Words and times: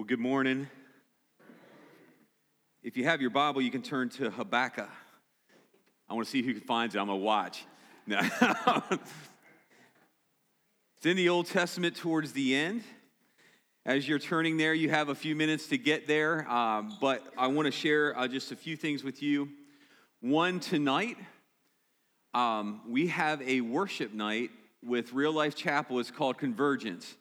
Well, 0.00 0.06
good 0.06 0.18
morning. 0.18 0.66
If 2.82 2.96
you 2.96 3.04
have 3.04 3.20
your 3.20 3.28
Bible, 3.28 3.60
you 3.60 3.70
can 3.70 3.82
turn 3.82 4.08
to 4.08 4.30
Habakkuk. 4.30 4.88
I 6.08 6.14
want 6.14 6.26
to 6.26 6.30
see 6.30 6.40
who 6.40 6.58
finds 6.58 6.94
it. 6.94 6.98
I'm 7.00 7.08
going 7.08 7.20
to 7.20 7.22
watch. 7.22 7.66
It's 10.96 11.04
in 11.04 11.18
the 11.18 11.28
Old 11.28 11.48
Testament 11.48 11.96
towards 11.96 12.32
the 12.32 12.54
end. 12.54 12.82
As 13.84 14.08
you're 14.08 14.18
turning 14.18 14.56
there, 14.56 14.72
you 14.72 14.88
have 14.88 15.10
a 15.10 15.14
few 15.14 15.36
minutes 15.36 15.66
to 15.66 15.76
get 15.76 16.06
there, 16.06 16.50
um, 16.50 16.96
but 16.98 17.22
I 17.36 17.48
want 17.48 17.66
to 17.66 17.72
share 17.72 18.18
uh, 18.18 18.26
just 18.26 18.52
a 18.52 18.56
few 18.56 18.76
things 18.76 19.04
with 19.04 19.22
you. 19.22 19.50
One, 20.22 20.60
tonight, 20.60 21.18
um, 22.32 22.80
we 22.88 23.08
have 23.08 23.42
a 23.42 23.60
worship 23.60 24.14
night 24.14 24.48
with 24.82 25.12
Real 25.12 25.32
Life 25.32 25.56
Chapel. 25.56 25.98
It's 26.00 26.10
called 26.10 26.38
Convergence 26.38 27.16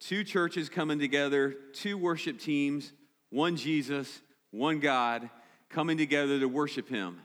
two 0.00 0.24
churches 0.24 0.68
coming 0.68 0.98
together, 0.98 1.54
two 1.72 1.96
worship 1.96 2.38
teams, 2.38 2.92
one 3.30 3.56
Jesus, 3.56 4.20
one 4.50 4.80
God, 4.80 5.28
coming 5.68 5.98
together 5.98 6.38
to 6.38 6.46
worship 6.46 6.88
Him. 6.88 7.20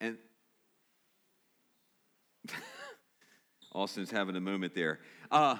And 0.00 0.16
Austin's 3.72 4.10
having 4.10 4.36
a 4.36 4.40
moment 4.40 4.74
there. 4.74 5.00
Uh, 5.30 5.56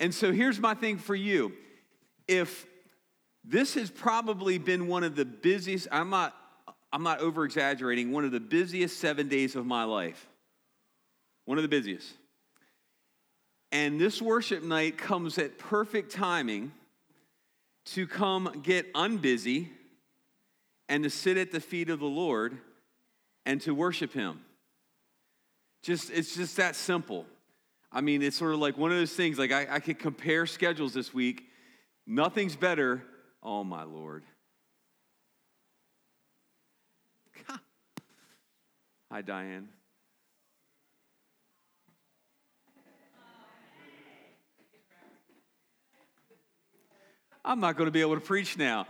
and 0.00 0.14
so 0.14 0.32
here's 0.32 0.58
my 0.58 0.74
thing 0.74 0.98
for 0.98 1.14
you. 1.14 1.52
If 2.26 2.66
this 3.44 3.74
has 3.74 3.90
probably 3.90 4.58
been 4.58 4.86
one 4.86 5.04
of 5.04 5.16
the 5.16 5.24
busiest, 5.24 5.88
I'm 5.92 6.10
not, 6.10 6.34
I'm 6.92 7.02
not 7.02 7.20
over 7.20 7.44
exaggerating, 7.44 8.10
one 8.10 8.24
of 8.24 8.32
the 8.32 8.40
busiest 8.40 8.98
seven 8.98 9.28
days 9.28 9.56
of 9.56 9.66
my 9.66 9.84
life. 9.84 10.26
One 11.44 11.58
of 11.58 11.62
the 11.62 11.68
busiest. 11.68 12.10
And 13.74 14.00
this 14.00 14.22
worship 14.22 14.62
night 14.62 14.96
comes 14.96 15.36
at 15.36 15.58
perfect 15.58 16.12
timing 16.12 16.70
to 17.86 18.06
come 18.06 18.60
get 18.62 18.94
unbusy 18.94 19.66
and 20.88 21.02
to 21.02 21.10
sit 21.10 21.36
at 21.36 21.50
the 21.50 21.58
feet 21.58 21.90
of 21.90 21.98
the 21.98 22.06
Lord 22.06 22.56
and 23.44 23.60
to 23.62 23.74
worship 23.74 24.12
Him. 24.12 24.40
Just, 25.82 26.10
it's 26.10 26.36
just 26.36 26.56
that 26.56 26.76
simple. 26.76 27.26
I 27.90 28.00
mean, 28.00 28.22
it's 28.22 28.36
sort 28.36 28.54
of 28.54 28.60
like 28.60 28.78
one 28.78 28.92
of 28.92 28.96
those 28.96 29.12
things, 29.12 29.40
like 29.40 29.50
I, 29.50 29.66
I 29.68 29.80
could 29.80 29.98
compare 29.98 30.46
schedules 30.46 30.94
this 30.94 31.12
week. 31.12 31.42
Nothing's 32.06 32.54
better. 32.54 33.02
Oh, 33.42 33.64
my 33.64 33.82
Lord. 33.82 34.22
Hi, 39.10 39.20
Diane. 39.20 39.68
I'm 47.44 47.60
not 47.60 47.76
going 47.76 47.86
to 47.86 47.90
be 47.90 48.00
able 48.00 48.14
to 48.14 48.22
preach 48.22 48.56
now. 48.56 48.86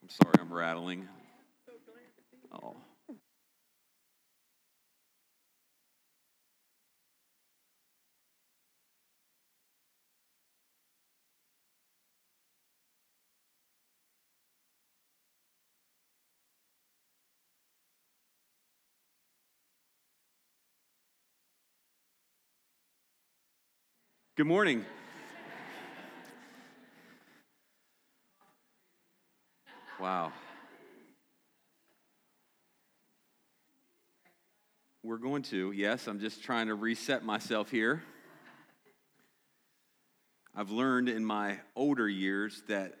I'm 0.00 0.08
sorry, 0.08 0.34
I'm 0.40 0.50
rattling. 0.50 1.06
Oh. 2.50 2.74
Good 24.36 24.46
morning. 24.46 24.84
Wow. 29.98 30.30
We're 35.02 35.16
going 35.16 35.40
to, 35.44 35.72
yes, 35.72 36.06
I'm 36.06 36.20
just 36.20 36.42
trying 36.42 36.66
to 36.66 36.74
reset 36.74 37.24
myself 37.24 37.70
here. 37.70 38.02
I've 40.54 40.70
learned 40.70 41.08
in 41.08 41.24
my 41.24 41.60
older 41.74 42.06
years 42.06 42.62
that 42.68 42.92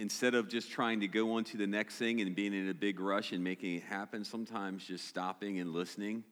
instead 0.00 0.34
of 0.34 0.48
just 0.48 0.72
trying 0.72 0.98
to 0.98 1.06
go 1.06 1.34
on 1.34 1.44
to 1.44 1.56
the 1.56 1.68
next 1.68 1.94
thing 1.94 2.20
and 2.20 2.34
being 2.34 2.52
in 2.52 2.68
a 2.68 2.74
big 2.74 2.98
rush 2.98 3.30
and 3.30 3.44
making 3.44 3.76
it 3.76 3.84
happen, 3.84 4.24
sometimes 4.24 4.84
just 4.84 5.06
stopping 5.06 5.60
and 5.60 5.72
listening 5.72 6.24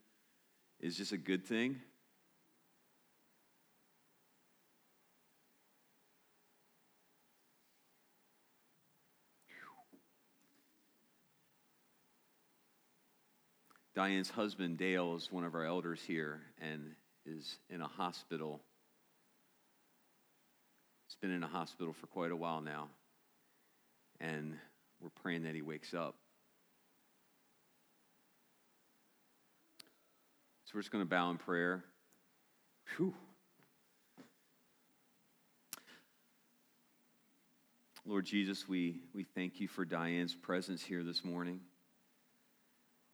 is 0.80 0.96
just 0.96 1.12
a 1.12 1.18
good 1.18 1.46
thing. 1.46 1.80
Diane's 14.00 14.30
husband, 14.30 14.78
Dale, 14.78 15.14
is 15.14 15.30
one 15.30 15.44
of 15.44 15.54
our 15.54 15.66
elders 15.66 16.00
here 16.06 16.40
and 16.58 16.92
is 17.26 17.58
in 17.68 17.82
a 17.82 17.86
hospital. 17.86 18.58
He's 21.06 21.16
been 21.16 21.30
in 21.30 21.42
a 21.42 21.46
hospital 21.46 21.92
for 21.92 22.06
quite 22.06 22.30
a 22.30 22.36
while 22.36 22.62
now. 22.62 22.88
And 24.18 24.54
we're 25.02 25.10
praying 25.22 25.42
that 25.42 25.54
he 25.54 25.60
wakes 25.60 25.92
up. 25.92 26.14
So 30.64 30.70
we're 30.76 30.80
just 30.80 30.92
going 30.92 31.04
to 31.04 31.10
bow 31.10 31.30
in 31.30 31.36
prayer. 31.36 31.84
Whew. 32.96 33.12
Lord 38.06 38.24
Jesus, 38.24 38.66
we, 38.66 39.02
we 39.14 39.24
thank 39.24 39.60
you 39.60 39.68
for 39.68 39.84
Diane's 39.84 40.34
presence 40.34 40.82
here 40.82 41.02
this 41.02 41.22
morning. 41.22 41.60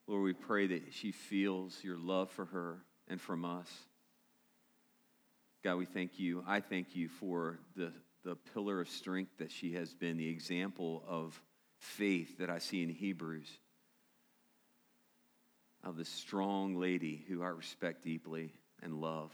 Lord, 0.07 0.23
we 0.23 0.33
pray 0.33 0.69
that 0.69 0.83
she 0.93 1.11
feels 1.11 1.79
your 1.83 1.99
love 1.99 2.31
for 2.31 2.45
her 2.47 2.79
and 3.09 3.21
from 3.21 3.45
us. 3.45 3.69
God, 5.65 5.77
we 5.77 5.85
thank 5.85 6.19
you. 6.19 6.45
I 6.47 6.61
thank 6.61 6.95
you 6.95 7.09
for 7.09 7.59
the, 7.75 7.93
the 8.25 8.37
pillar 8.55 8.81
of 8.81 8.89
strength 8.89 9.33
that 9.39 9.51
she 9.51 9.73
has 9.75 9.93
been, 9.95 10.17
the 10.17 10.29
example 10.29 11.03
of 11.09 11.41
faith 11.79 12.39
that 12.39 12.51
I 12.51 12.59
see 12.59 12.83
in 12.83 12.89
Hebrews, 12.89 13.49
of 15.83 15.97
the 15.97 16.05
strong 16.05 16.77
lady 16.77 17.25
who 17.29 17.43
I 17.43 17.49
respect 17.49 18.05
deeply 18.05 18.53
and 18.83 19.01
love. 19.01 19.33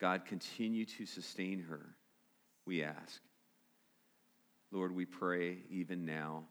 God, 0.00 0.24
continue 0.24 0.86
to 0.86 1.04
sustain 1.04 1.64
her, 1.68 1.94
we 2.64 2.82
ask. 2.82 3.20
Lord, 4.72 4.94
we 4.94 5.04
pray 5.04 5.58
even 5.68 6.06
now 6.06 6.44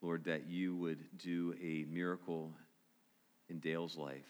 Lord, 0.00 0.24
that 0.24 0.48
you 0.48 0.76
would 0.76 0.98
do 1.18 1.54
a 1.60 1.84
miracle 1.92 2.52
in 3.48 3.58
Dale's 3.58 3.96
life. 3.96 4.26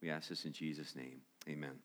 We 0.00 0.10
ask 0.10 0.28
this 0.28 0.44
in 0.44 0.52
Jesus' 0.52 0.96
name. 0.96 1.20
Amen. 1.48 1.78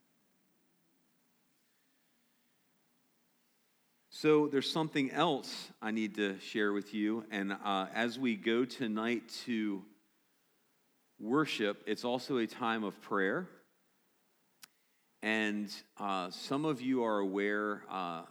So, 4.10 4.48
there's 4.48 4.72
something 4.72 5.12
else 5.12 5.72
I 5.82 5.92
need 5.92 6.16
to 6.16 6.40
share 6.40 6.72
with 6.72 6.94
you. 6.94 7.26
And 7.32 7.52
uh, 7.52 7.88
as 7.94 8.18
we 8.18 8.36
go 8.36 8.64
tonight 8.64 9.24
to 9.46 9.84
worship, 11.20 11.84
it's 11.88 12.06
also 12.06 12.38
a 12.38 12.48
time 12.48 12.84
of 12.84 13.00
prayer. 13.02 13.50
And 15.24 15.70
uh, 15.98 16.30
some 16.30 16.64
of 16.64 16.80
you 16.80 17.04
are 17.04 17.20
aware 17.20 17.82
uh, 17.90 18.22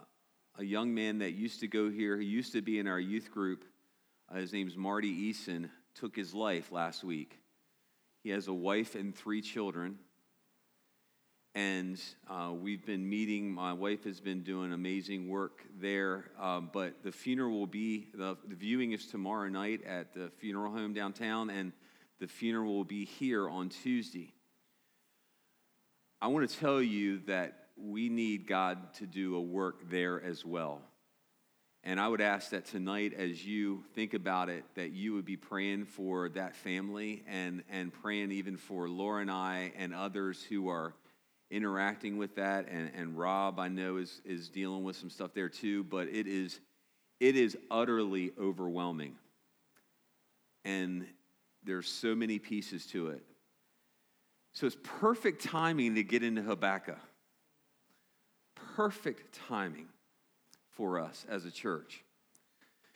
a 0.57 0.63
young 0.63 0.93
man 0.95 1.19
that 1.19 1.33
used 1.33 1.59
to 1.59 1.67
go 1.67 1.89
here, 1.89 2.17
he 2.17 2.25
used 2.25 2.53
to 2.53 2.61
be 2.61 2.79
in 2.79 2.87
our 2.87 2.99
youth 2.99 3.29
group 3.29 3.65
uh, 4.33 4.37
his 4.37 4.53
name's 4.53 4.75
Marty 4.75 5.31
Eason, 5.31 5.69
took 5.95 6.15
his 6.15 6.33
life 6.33 6.71
last 6.71 7.03
week. 7.03 7.37
He 8.23 8.31
has 8.31 8.47
a 8.47 8.53
wife 8.53 8.95
and 8.95 9.15
three 9.15 9.41
children. 9.41 9.99
And 11.55 12.01
uh, 12.27 12.51
we've 12.51 12.83
been 12.83 13.07
meeting. 13.07 13.51
My 13.51 13.73
wife 13.73 14.05
has 14.05 14.19
been 14.19 14.41
doing 14.41 14.73
amazing 14.73 15.29
work 15.29 15.61
there. 15.79 16.31
Uh, 16.41 16.61
but 16.61 17.03
the 17.03 17.11
funeral 17.11 17.51
will 17.51 17.67
be, 17.67 18.07
the, 18.15 18.35
the 18.47 18.55
viewing 18.55 18.93
is 18.93 19.05
tomorrow 19.05 19.49
night 19.49 19.83
at 19.85 20.13
the 20.13 20.31
funeral 20.39 20.71
home 20.71 20.93
downtown, 20.93 21.51
and 21.51 21.71
the 22.19 22.27
funeral 22.27 22.73
will 22.73 22.83
be 22.83 23.05
here 23.05 23.47
on 23.47 23.69
Tuesday. 23.69 24.33
I 26.21 26.27
want 26.27 26.49
to 26.49 26.57
tell 26.57 26.81
you 26.81 27.19
that 27.27 27.67
we 27.77 28.09
need 28.09 28.47
God 28.47 28.93
to 28.95 29.05
do 29.05 29.35
a 29.35 29.41
work 29.41 29.89
there 29.91 30.23
as 30.23 30.43
well. 30.43 30.81
And 31.85 31.99
I 31.99 32.07
would 32.07 32.21
ask 32.21 32.51
that 32.51 32.65
tonight, 32.65 33.13
as 33.13 33.45
you 33.45 33.83
think 33.93 34.13
about 34.13 34.47
it, 34.47 34.63
that 34.75 34.91
you 34.91 35.13
would 35.15 35.25
be 35.25 35.35
praying 35.35 35.85
for 35.85 36.29
that 36.29 36.55
family 36.55 37.23
and, 37.27 37.61
and 37.69 37.91
praying 37.91 38.31
even 38.31 38.55
for 38.55 38.87
Laura 38.87 39.21
and 39.21 39.29
I 39.29 39.73
and 39.77 39.93
others 39.93 40.41
who 40.43 40.69
are 40.69 40.93
interacting 41.51 42.17
with 42.17 42.35
that. 42.35 42.69
And, 42.69 42.89
and 42.95 43.17
Rob, 43.17 43.59
I 43.59 43.67
know, 43.67 43.97
is, 43.97 44.21
is 44.23 44.47
dealing 44.47 44.83
with 44.83 44.95
some 44.95 45.09
stuff 45.09 45.33
there 45.33 45.49
too, 45.49 45.83
but 45.83 46.07
it 46.07 46.25
is, 46.25 46.61
it 47.19 47.35
is 47.35 47.57
utterly 47.69 48.31
overwhelming. 48.39 49.15
And 50.63 51.05
there's 51.65 51.89
so 51.89 52.15
many 52.15 52.39
pieces 52.39 52.85
to 52.87 53.07
it. 53.09 53.23
So 54.53 54.67
it's 54.67 54.77
perfect 54.83 55.43
timing 55.43 55.95
to 55.95 56.03
get 56.03 56.23
into 56.23 56.43
Habakkuk. 56.43 56.99
Perfect 58.55 59.37
timing 59.49 59.87
for 60.75 60.99
us 60.99 61.25
as 61.29 61.45
a 61.45 61.51
church. 61.51 62.03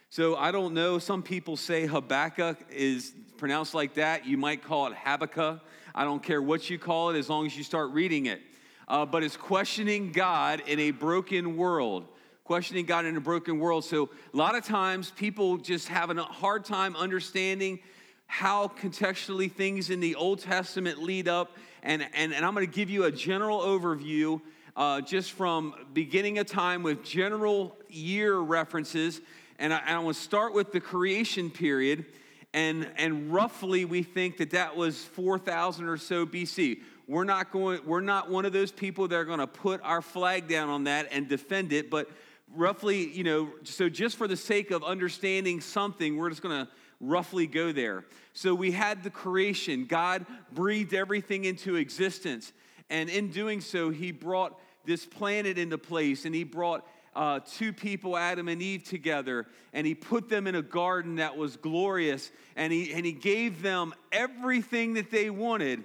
So 0.09 0.35
I 0.35 0.51
don't 0.51 0.73
know. 0.73 0.99
Some 0.99 1.21
people 1.21 1.57
say 1.57 1.85
Habakkuk 1.85 2.57
is 2.71 3.13
pronounced 3.37 3.73
like 3.73 3.95
that. 3.95 4.25
You 4.25 4.37
might 4.37 4.63
call 4.63 4.87
it 4.87 4.93
Habakkuk. 4.95 5.61
I 5.93 6.03
don't 6.05 6.23
care 6.23 6.41
what 6.41 6.69
you 6.69 6.79
call 6.79 7.09
it 7.09 7.17
as 7.17 7.29
long 7.29 7.45
as 7.45 7.57
you 7.57 7.63
start 7.63 7.91
reading 7.91 8.27
it. 8.27 8.41
Uh, 8.87 9.05
but 9.05 9.21
it's 9.21 9.35
questioning 9.35 10.13
God 10.13 10.63
in 10.65 10.79
a 10.79 10.91
broken 10.91 11.57
world. 11.57 12.07
Questioning 12.45 12.85
God 12.85 13.03
in 13.03 13.17
a 13.17 13.21
broken 13.21 13.59
world. 13.59 13.83
So 13.83 14.09
a 14.33 14.37
lot 14.37 14.55
of 14.55 14.63
times 14.63 15.11
people 15.11 15.57
just 15.57 15.89
have 15.89 16.09
a 16.09 16.23
hard 16.23 16.63
time 16.63 16.95
understanding 16.95 17.79
how 18.27 18.69
contextually 18.69 19.51
things 19.51 19.89
in 19.89 19.99
the 19.99 20.15
Old 20.15 20.39
Testament 20.39 21.03
lead 21.03 21.27
up. 21.27 21.57
And, 21.83 22.07
and, 22.13 22.33
and 22.33 22.45
I'm 22.45 22.53
going 22.53 22.65
to 22.65 22.71
give 22.71 22.89
you 22.89 23.03
a 23.03 23.11
general 23.11 23.59
overview 23.59 24.41
uh, 24.77 25.01
just 25.01 25.31
from 25.31 25.73
beginning 25.91 26.37
a 26.37 26.43
time 26.43 26.83
with 26.83 27.03
general 27.03 27.75
year 27.89 28.37
references. 28.37 29.19
And 29.57 29.73
I, 29.73 29.79
and 29.79 29.89
I 29.89 29.99
want 29.99 30.15
to 30.15 30.23
start 30.23 30.53
with 30.53 30.71
the 30.71 30.79
creation 30.79 31.49
period. 31.49 32.05
And, 32.53 32.89
and 32.95 33.33
roughly, 33.33 33.85
we 33.85 34.03
think 34.03 34.37
that 34.37 34.51
that 34.51 34.77
was 34.77 35.03
4,000 35.03 35.89
or 35.89 35.97
so 35.97 36.27
BC. 36.27 36.81
We're 37.07 37.23
not, 37.23 37.51
going, 37.51 37.79
we're 37.85 38.01
not 38.01 38.29
one 38.29 38.45
of 38.45 38.53
those 38.53 38.71
people 38.71 39.07
that 39.07 39.15
are 39.15 39.25
going 39.25 39.39
to 39.39 39.47
put 39.47 39.81
our 39.83 40.01
flag 40.01 40.47
down 40.47 40.69
on 40.69 40.83
that 40.83 41.07
and 41.11 41.27
defend 41.27 41.73
it, 41.73 41.89
but 41.89 42.09
roughly, 42.53 43.09
you 43.09 43.23
know, 43.23 43.49
so 43.63 43.89
just 43.89 44.15
for 44.15 44.27
the 44.27 44.37
sake 44.37 44.71
of 44.71 44.83
understanding 44.83 45.59
something, 45.59 46.17
we're 46.17 46.29
just 46.29 46.41
going 46.43 46.65
to 46.65 46.71
roughly 46.99 47.47
go 47.47 47.71
there. 47.71 48.05
So 48.33 48.53
we 48.53 48.71
had 48.71 49.03
the 49.03 49.09
creation. 49.09 49.85
God 49.85 50.25
breathed 50.51 50.93
everything 50.93 51.45
into 51.45 51.75
existence. 51.75 52.53
And 52.89 53.09
in 53.09 53.29
doing 53.31 53.61
so, 53.61 53.89
he 53.89 54.11
brought 54.11 54.59
this 54.87 55.05
planet 55.05 55.59
into 55.59 55.77
place 55.77 56.25
and 56.25 56.33
he 56.33 56.43
brought 56.43 56.87
uh, 57.17 57.39
two 57.39 57.73
people, 57.73 58.15
Adam 58.15 58.47
and 58.47 58.61
Eve, 58.61 58.83
together, 58.83 59.47
and 59.73 59.87
he 59.87 59.95
put 59.95 60.29
them 60.29 60.45
in 60.45 60.53
a 60.53 60.61
garden 60.61 61.15
that 61.15 61.35
was 61.35 61.57
glorious, 61.57 62.31
and 62.55 62.71
he, 62.71 62.93
and 62.93 63.07
he 63.07 63.11
gave 63.11 63.63
them 63.63 63.91
everything 64.11 64.93
that 64.93 65.09
they 65.09 65.31
wanted, 65.31 65.83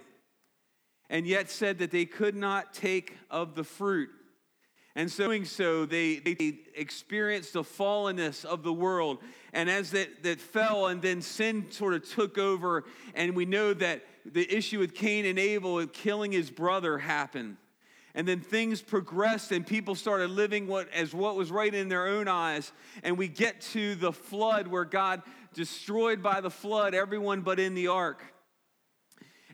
and 1.09 1.27
yet 1.27 1.49
said 1.49 1.79
that 1.79 1.91
they 1.91 2.05
could 2.05 2.37
not 2.37 2.75
take 2.75 3.17
of 3.31 3.55
the 3.55 3.65
fruit. 3.65 4.11
And 4.95 5.11
so, 5.11 5.25
doing 5.25 5.47
so, 5.47 5.87
they, 5.87 6.17
they 6.17 6.59
experienced 6.77 7.55
the 7.55 7.63
fallenness 7.63 8.45
of 8.45 8.63
the 8.63 8.75
world. 8.75 9.19
And 9.55 9.71
as 9.71 9.93
that, 9.93 10.23
that 10.25 10.39
fell, 10.39 10.89
and 10.89 11.01
then 11.01 11.23
sin 11.23 11.71
sort 11.71 11.95
of 11.95 12.07
took 12.07 12.37
over, 12.37 12.85
and 13.15 13.35
we 13.35 13.47
know 13.47 13.73
that 13.73 14.05
the 14.27 14.55
issue 14.55 14.79
with 14.79 14.95
Cain 14.95 15.25
and 15.25 15.39
Abel 15.39 15.87
killing 15.87 16.31
his 16.31 16.51
brother 16.51 16.99
happened. 16.99 17.57
And 18.15 18.29
then 18.29 18.41
things 18.41 18.83
progressed 18.83 19.53
and 19.53 19.67
people 19.67 19.95
started 19.95 20.31
living 20.31 20.67
what, 20.67 20.93
as 20.93 21.15
what 21.15 21.35
was 21.35 21.51
right 21.51 21.75
in 21.75 21.89
their 21.89 22.07
own 22.07 22.29
eyes. 22.29 22.73
And 23.03 23.17
we 23.17 23.29
get 23.29 23.61
to 23.73 23.95
the 23.95 24.13
flood 24.13 24.67
where 24.67 24.85
God 24.85 25.23
destroyed 25.55 26.23
by 26.23 26.41
the 26.41 26.51
flood 26.51 26.95
everyone 26.95 27.41
but 27.41 27.59
in 27.59 27.75
the 27.75 27.89
ark. 27.89 28.23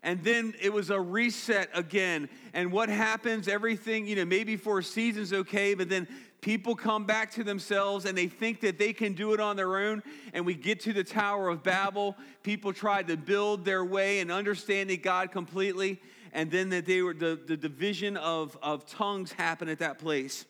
And 0.03 0.23
then 0.23 0.55
it 0.61 0.73
was 0.73 0.91
a 0.91 1.01
reset 1.01 1.71
again. 1.75 2.29
And 2.53 2.73
what 2.73 2.89
happens? 2.89 3.49
Everything, 3.49 4.07
you 4.07 4.17
know, 4.17 4.25
maybe 4.25 4.57
for 4.57 4.79
a 4.79 4.85
season's 4.85 5.33
okay, 5.33 5.75
but 5.75 5.89
then 5.89 6.07
people 6.41 6.77
come 6.77 7.05
back 7.05 7.33
to 7.33 7.45
themselves 7.45 8.05
and 8.05 8.17
they 8.17 8.29
think 8.29 8.61
that 8.61 8.79
they 8.79 8.93
can 8.93 9.13
do 9.13 9.33
it 9.33 9.41
on 9.41 9.57
their 9.57 9.77
own. 9.77 10.03
And 10.33 10.47
we 10.47 10.55
get 10.55 10.81
to 10.81 10.93
the 10.93 11.05
Tower 11.05 11.49
of 11.49 11.63
Babel. 11.63 12.17
People 12.43 12.73
tried 12.73 13.09
to 13.09 13.17
build 13.17 13.65
their 13.65 13.85
way 13.85 14.21
and 14.21 14.31
understanding 14.31 15.01
God 15.03 15.33
completely 15.33 16.01
and 16.33 16.51
then 16.51 16.71
that 16.71 16.87
they 16.87 17.03
were 17.03 17.15
the, 17.15 17.39
the 17.47 17.57
division 17.57 18.17
of, 18.17 18.57
of 18.63 18.87
tongues 18.87 19.33
happened 19.33 19.71
at 19.71 19.79
that 19.81 19.99
place. 19.99 20.45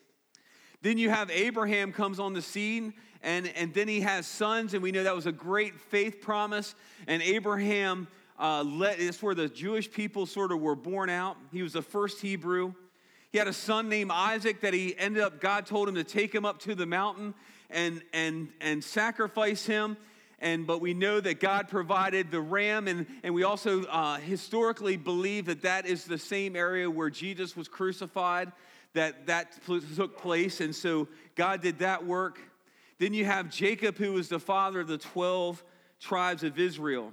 Then 0.81 0.97
you 0.97 1.09
have 1.09 1.29
Abraham 1.29 1.91
comes 1.91 2.19
on 2.19 2.33
the 2.33 2.41
scene, 2.41 2.93
and, 3.21 3.47
and 3.55 3.73
then 3.73 3.87
he 3.87 4.01
has 4.01 4.25
sons, 4.25 4.73
and 4.73 4.81
we 4.81 4.91
know 4.91 5.03
that 5.03 5.15
was 5.15 5.25
a 5.25 5.31
great 5.31 5.79
faith 5.79 6.21
promise. 6.21 6.73
And 7.07 7.21
Abraham 7.21 8.07
uh, 8.39 8.63
let, 8.63 8.99
it's 8.99 9.21
where 9.21 9.35
the 9.35 9.49
Jewish 9.49 9.91
people 9.91 10.25
sort 10.25 10.51
of 10.51 10.61
were 10.61 10.75
born 10.75 11.09
out. 11.09 11.37
He 11.51 11.61
was 11.61 11.73
the 11.73 11.81
first 11.81 12.21
Hebrew. 12.21 12.73
He 13.31 13.37
had 13.37 13.47
a 13.47 13.53
son 13.53 13.89
named 13.89 14.11
Isaac 14.11 14.61
that 14.61 14.73
he 14.73 14.97
ended 14.97 15.21
up, 15.21 15.41
God 15.41 15.65
told 15.65 15.89
him 15.89 15.95
to 15.95 16.03
take 16.03 16.33
him 16.33 16.45
up 16.45 16.59
to 16.61 16.75
the 16.75 16.85
mountain 16.85 17.33
and, 17.69 18.01
and, 18.13 18.49
and 18.61 18.83
sacrifice 18.83 19.65
him 19.65 19.97
and 20.39 20.65
but 20.65 20.81
we 20.81 20.93
know 20.93 21.19
that 21.19 21.39
god 21.39 21.67
provided 21.67 22.31
the 22.31 22.41
ram 22.41 22.87
and, 22.87 23.05
and 23.23 23.33
we 23.33 23.43
also 23.43 23.83
uh, 23.85 24.17
historically 24.17 24.97
believe 24.97 25.45
that 25.45 25.61
that 25.61 25.85
is 25.85 26.05
the 26.05 26.17
same 26.17 26.55
area 26.55 26.89
where 26.89 27.09
jesus 27.09 27.55
was 27.55 27.67
crucified 27.67 28.51
that 28.93 29.27
that 29.27 29.59
took 29.95 30.17
place. 30.17 30.61
And 30.61 30.75
so 30.75 31.07
god 31.35 31.61
did 31.61 31.79
that 31.79 32.05
work. 32.05 32.39
Then 32.97 33.13
you 33.13 33.25
have 33.25 33.49
jacob 33.49 33.97
who 33.97 34.13
was 34.13 34.29
the 34.29 34.39
father 34.39 34.79
of 34.79 34.87
the 34.87 34.97
12 34.97 35.63
tribes 35.99 36.43
of 36.43 36.57
israel. 36.59 37.11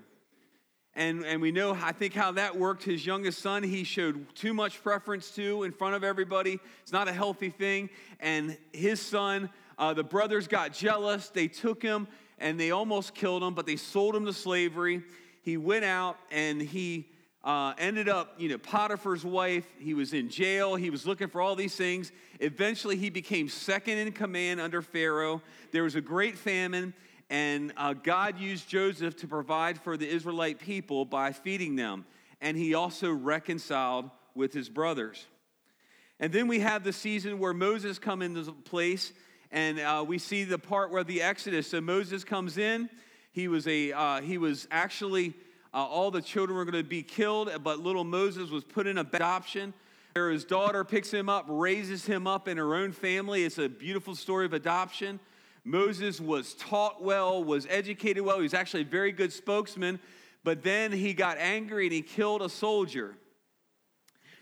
And, 0.94 1.26
and 1.26 1.42
we 1.42 1.52
know 1.52 1.72
i 1.74 1.92
think 1.92 2.14
how 2.14 2.32
that 2.32 2.56
worked. 2.56 2.84
His 2.84 3.04
youngest 3.04 3.40
son 3.40 3.62
he 3.62 3.84
showed 3.84 4.34
too 4.34 4.54
much 4.54 4.82
preference 4.82 5.30
to 5.32 5.64
in 5.64 5.72
front 5.72 5.94
of 5.94 6.04
everybody. 6.04 6.58
It's 6.82 6.92
not 6.92 7.08
a 7.08 7.12
healthy 7.12 7.50
thing. 7.50 7.90
And 8.20 8.56
his 8.72 9.00
son 9.00 9.50
uh, 9.78 9.92
the 9.92 10.04
brothers 10.04 10.48
got 10.48 10.72
jealous. 10.72 11.28
They 11.28 11.48
took 11.48 11.82
him 11.82 12.08
and 12.38 12.58
they 12.60 12.70
almost 12.70 13.14
killed 13.14 13.42
him, 13.42 13.54
but 13.54 13.66
they 13.66 13.76
sold 13.76 14.14
him 14.14 14.26
to 14.26 14.32
slavery. 14.32 15.02
He 15.42 15.56
went 15.56 15.84
out 15.84 16.16
and 16.30 16.60
he 16.60 17.06
uh, 17.44 17.74
ended 17.78 18.08
up, 18.08 18.34
you 18.38 18.48
know, 18.48 18.58
Potiphar's 18.58 19.24
wife. 19.24 19.64
He 19.78 19.94
was 19.94 20.12
in 20.12 20.28
jail. 20.28 20.74
He 20.74 20.90
was 20.90 21.06
looking 21.06 21.28
for 21.28 21.40
all 21.40 21.54
these 21.54 21.76
things. 21.76 22.10
Eventually, 22.40 22.96
he 22.96 23.08
became 23.08 23.48
second 23.48 23.98
in 23.98 24.12
command 24.12 24.60
under 24.60 24.82
Pharaoh. 24.82 25.40
There 25.70 25.84
was 25.84 25.94
a 25.94 26.00
great 26.00 26.36
famine, 26.36 26.92
and 27.30 27.72
uh, 27.76 27.92
God 27.92 28.40
used 28.40 28.68
Joseph 28.68 29.16
to 29.18 29.28
provide 29.28 29.80
for 29.80 29.96
the 29.96 30.08
Israelite 30.08 30.58
people 30.58 31.04
by 31.04 31.32
feeding 31.32 31.76
them. 31.76 32.04
And 32.40 32.56
he 32.56 32.74
also 32.74 33.12
reconciled 33.12 34.10
with 34.34 34.52
his 34.52 34.68
brothers. 34.68 35.24
And 36.18 36.32
then 36.32 36.48
we 36.48 36.60
have 36.60 36.82
the 36.82 36.92
season 36.92 37.38
where 37.38 37.54
Moses 37.54 37.98
come 37.98 38.22
into 38.22 38.42
the 38.42 38.52
place 38.52 39.12
and 39.52 39.78
uh, 39.78 40.04
we 40.06 40.18
see 40.18 40.44
the 40.44 40.58
part 40.58 40.90
where 40.90 41.04
the 41.04 41.22
Exodus. 41.22 41.68
So 41.68 41.80
Moses 41.80 42.24
comes 42.24 42.58
in. 42.58 42.88
He 43.32 43.48
was 43.48 43.66
a 43.66 43.92
uh, 43.92 44.20
he 44.20 44.38
was 44.38 44.66
actually 44.70 45.34
uh, 45.74 45.78
all 45.78 46.10
the 46.10 46.22
children 46.22 46.56
were 46.56 46.64
going 46.64 46.82
to 46.82 46.88
be 46.88 47.02
killed, 47.02 47.50
but 47.62 47.80
little 47.80 48.04
Moses 48.04 48.50
was 48.50 48.64
put 48.64 48.86
in 48.86 48.98
adoption. 48.98 49.74
His 50.14 50.46
daughter 50.46 50.82
picks 50.82 51.10
him 51.10 51.28
up, 51.28 51.44
raises 51.46 52.06
him 52.06 52.26
up 52.26 52.48
in 52.48 52.56
her 52.56 52.74
own 52.74 52.92
family. 52.92 53.44
It's 53.44 53.58
a 53.58 53.68
beautiful 53.68 54.14
story 54.14 54.46
of 54.46 54.54
adoption. 54.54 55.20
Moses 55.62 56.20
was 56.20 56.54
taught 56.54 57.02
well, 57.02 57.44
was 57.44 57.66
educated 57.68 58.22
well. 58.22 58.36
He 58.36 58.44
was 58.44 58.54
actually 58.54 58.82
a 58.82 58.86
very 58.86 59.12
good 59.12 59.30
spokesman, 59.30 60.00
but 60.42 60.62
then 60.62 60.92
he 60.92 61.12
got 61.12 61.36
angry 61.36 61.84
and 61.86 61.92
he 61.92 62.00
killed 62.00 62.40
a 62.40 62.48
soldier. 62.48 63.16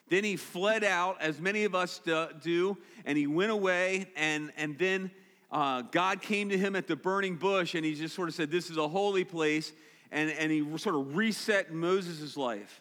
Then 0.08 0.24
he 0.24 0.36
fled 0.36 0.84
out, 0.84 1.20
as 1.20 1.40
many 1.40 1.64
of 1.64 1.74
us 1.74 2.00
do, 2.42 2.76
and 3.04 3.16
he 3.16 3.26
went 3.26 3.50
away. 3.50 4.06
And, 4.16 4.52
and 4.56 4.78
then 4.78 5.10
uh, 5.50 5.82
God 5.82 6.20
came 6.20 6.50
to 6.50 6.58
him 6.58 6.76
at 6.76 6.86
the 6.86 6.96
burning 6.96 7.36
bush, 7.36 7.74
and 7.74 7.84
he 7.84 7.94
just 7.94 8.14
sort 8.14 8.28
of 8.28 8.34
said, 8.34 8.50
This 8.50 8.70
is 8.70 8.76
a 8.76 8.88
holy 8.88 9.24
place. 9.24 9.72
And, 10.12 10.30
and 10.30 10.52
he 10.52 10.78
sort 10.78 10.94
of 10.94 11.16
reset 11.16 11.72
Moses' 11.72 12.36
life. 12.36 12.80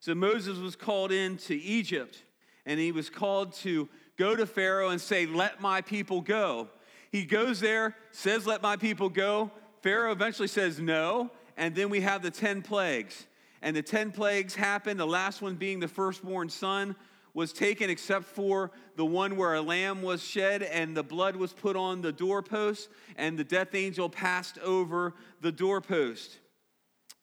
So 0.00 0.14
Moses 0.14 0.58
was 0.58 0.76
called 0.76 1.12
into 1.12 1.58
Egypt, 1.62 2.22
and 2.66 2.78
he 2.78 2.92
was 2.92 3.08
called 3.08 3.54
to 3.54 3.88
go 4.16 4.36
to 4.36 4.46
Pharaoh 4.46 4.90
and 4.90 5.00
say, 5.00 5.26
Let 5.26 5.60
my 5.60 5.80
people 5.80 6.20
go. 6.20 6.68
He 7.12 7.24
goes 7.24 7.60
there, 7.60 7.96
says, 8.10 8.46
Let 8.46 8.60
my 8.60 8.76
people 8.76 9.08
go. 9.08 9.50
Pharaoh 9.82 10.10
eventually 10.10 10.48
says 10.48 10.80
no, 10.80 11.30
and 11.56 11.74
then 11.74 11.90
we 11.90 12.00
have 12.00 12.22
the 12.22 12.30
10 12.30 12.62
plagues 12.62 13.26
and 13.62 13.74
the 13.74 13.82
10 13.82 14.12
plagues 14.12 14.54
happened, 14.54 15.00
the 15.00 15.06
last 15.06 15.42
one 15.42 15.54
being 15.54 15.80
the 15.80 15.88
firstborn 15.88 16.48
son 16.48 16.96
was 17.34 17.52
taken 17.52 17.90
except 17.90 18.24
for 18.24 18.70
the 18.96 19.04
one 19.04 19.36
where 19.36 19.54
a 19.54 19.60
lamb 19.60 20.00
was 20.00 20.22
shed 20.22 20.62
and 20.62 20.96
the 20.96 21.02
blood 21.02 21.36
was 21.36 21.52
put 21.52 21.76
on 21.76 22.00
the 22.00 22.12
doorpost 22.12 22.88
and 23.16 23.38
the 23.38 23.44
death 23.44 23.74
angel 23.74 24.08
passed 24.08 24.58
over 24.60 25.12
the 25.42 25.52
doorpost. 25.52 26.38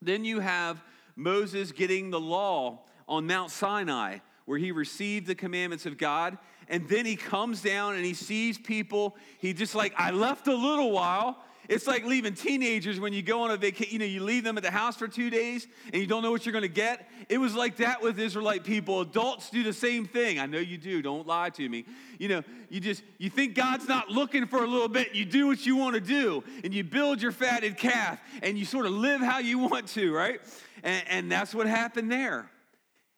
Then 0.01 0.23
you 0.23 0.39
have 0.39 0.83
Moses 1.15 1.71
getting 1.71 2.11
the 2.11 2.19
law 2.19 2.81
on 3.07 3.25
Mount 3.25 3.49
Sinai 3.49 4.19
where 4.45 4.59
he 4.59 4.71
received 4.71 5.25
the 5.25 5.35
commandments 5.35 5.85
of 5.85 5.97
God. 5.97 6.37
And 6.67 6.87
then 6.87 7.05
he 7.05 7.15
comes 7.15 7.61
down 7.61 7.95
and 7.95 8.05
he 8.05 8.13
sees 8.13 8.57
people. 8.57 9.15
He 9.39 9.53
just 9.53 9.75
like 9.75 9.93
I 9.97 10.11
left 10.11 10.47
a 10.47 10.55
little 10.55 10.91
while 10.91 11.37
It's 11.69 11.87
like 11.87 12.05
leaving 12.05 12.33
teenagers 12.33 12.99
when 12.99 13.13
you 13.13 13.21
go 13.21 13.43
on 13.43 13.51
a 13.51 13.57
vacation, 13.57 13.93
you 13.93 13.99
know, 13.99 14.05
you 14.05 14.23
leave 14.23 14.43
them 14.43 14.57
at 14.57 14.63
the 14.63 14.71
house 14.71 14.97
for 14.97 15.07
two 15.07 15.29
days 15.29 15.65
and 15.91 16.01
you 16.01 16.07
don't 16.07 16.21
know 16.21 16.31
what 16.31 16.45
you're 16.45 16.51
going 16.51 16.63
to 16.63 16.67
get. 16.67 17.09
It 17.29 17.37
was 17.37 17.55
like 17.55 17.77
that 17.77 18.01
with 18.01 18.19
Israelite 18.19 18.63
people. 18.63 19.01
Adults 19.01 19.49
do 19.49 19.63
the 19.63 19.73
same 19.73 20.05
thing. 20.05 20.39
I 20.39 20.45
know 20.45 20.59
you 20.59 20.77
do. 20.77 21.01
Don't 21.01 21.25
lie 21.25 21.49
to 21.51 21.69
me. 21.69 21.85
You 22.19 22.27
know, 22.27 22.43
you 22.69 22.79
just, 22.79 23.03
you 23.17 23.29
think 23.29 23.55
God's 23.55 23.87
not 23.87 24.09
looking 24.09 24.45
for 24.45 24.63
a 24.63 24.67
little 24.67 24.89
bit. 24.89 25.15
You 25.15 25.25
do 25.25 25.47
what 25.47 25.65
you 25.65 25.77
want 25.77 25.95
to 25.95 26.01
do 26.01 26.43
and 26.63 26.73
you 26.73 26.83
build 26.83 27.21
your 27.21 27.31
fatted 27.31 27.77
calf 27.77 28.19
and 28.41 28.57
you 28.57 28.65
sort 28.65 28.85
of 28.85 28.91
live 28.91 29.21
how 29.21 29.39
you 29.39 29.59
want 29.59 29.87
to, 29.89 30.13
right? 30.13 30.41
And, 30.83 31.03
and 31.07 31.31
that's 31.31 31.55
what 31.55 31.67
happened 31.67 32.11
there. 32.11 32.49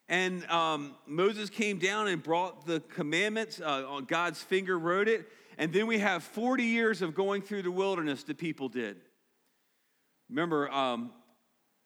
And 0.08 0.46
um, 0.52 0.94
Moses 1.08 1.50
came 1.50 1.80
down 1.80 2.08
and 2.08 2.22
brought 2.22 2.68
the 2.68 2.80
commandments. 2.80 3.60
Uh, 3.60 4.02
God's 4.06 4.42
finger 4.42 4.78
wrote 4.78 5.08
it. 5.08 5.28
And 5.58 5.72
then 5.72 5.88
we 5.88 6.00
have 6.00 6.24
40 6.24 6.64
years 6.64 7.02
of 7.02 7.16
going 7.16 7.42
through 7.42 7.64
the 7.64 7.72
wilderness 7.72 8.24
the 8.24 8.34
people 8.34 8.70
did. 8.70 8.98
Remember, 10.30 10.70
um, 10.72 11.12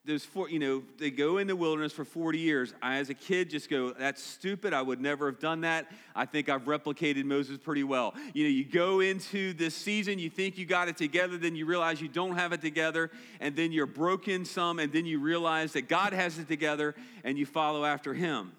there's 0.05 0.23
four, 0.23 0.49
you 0.49 0.59
know, 0.59 0.81
they 0.97 1.11
go 1.11 1.37
in 1.37 1.47
the 1.47 1.55
wilderness 1.55 1.91
for 1.91 2.05
40 2.05 2.39
years. 2.39 2.73
I, 2.81 2.97
as 2.97 3.09
a 3.09 3.13
kid, 3.13 3.49
just 3.49 3.69
go, 3.69 3.91
that's 3.91 4.23
stupid. 4.23 4.73
I 4.73 4.81
would 4.81 5.01
never 5.01 5.29
have 5.29 5.39
done 5.39 5.61
that. 5.61 5.91
I 6.15 6.25
think 6.25 6.47
I've 6.47 6.63
replicated 6.63 7.25
Moses 7.25 7.57
pretty 7.57 7.83
well. 7.83 8.15
You 8.33 8.45
know, 8.45 8.49
you 8.49 8.63
go 8.63 9.01
into 9.01 9.53
this 9.53 9.75
season, 9.75 10.17
you 10.17 10.29
think 10.29 10.57
you 10.57 10.65
got 10.65 10.87
it 10.87 10.97
together, 10.97 11.37
then 11.37 11.55
you 11.55 11.65
realize 11.65 12.01
you 12.01 12.07
don't 12.07 12.37
have 12.37 12.53
it 12.53 12.61
together, 12.61 13.11
and 13.39 13.55
then 13.55 13.71
you're 13.71 13.85
broken 13.85 14.45
some, 14.45 14.79
and 14.79 14.91
then 14.91 15.05
you 15.05 15.19
realize 15.19 15.73
that 15.73 15.89
God 15.89 16.13
has 16.13 16.39
it 16.39 16.47
together, 16.47 16.95
and 17.23 17.37
you 17.37 17.45
follow 17.45 17.83
after 17.83 18.13
him. 18.13 18.53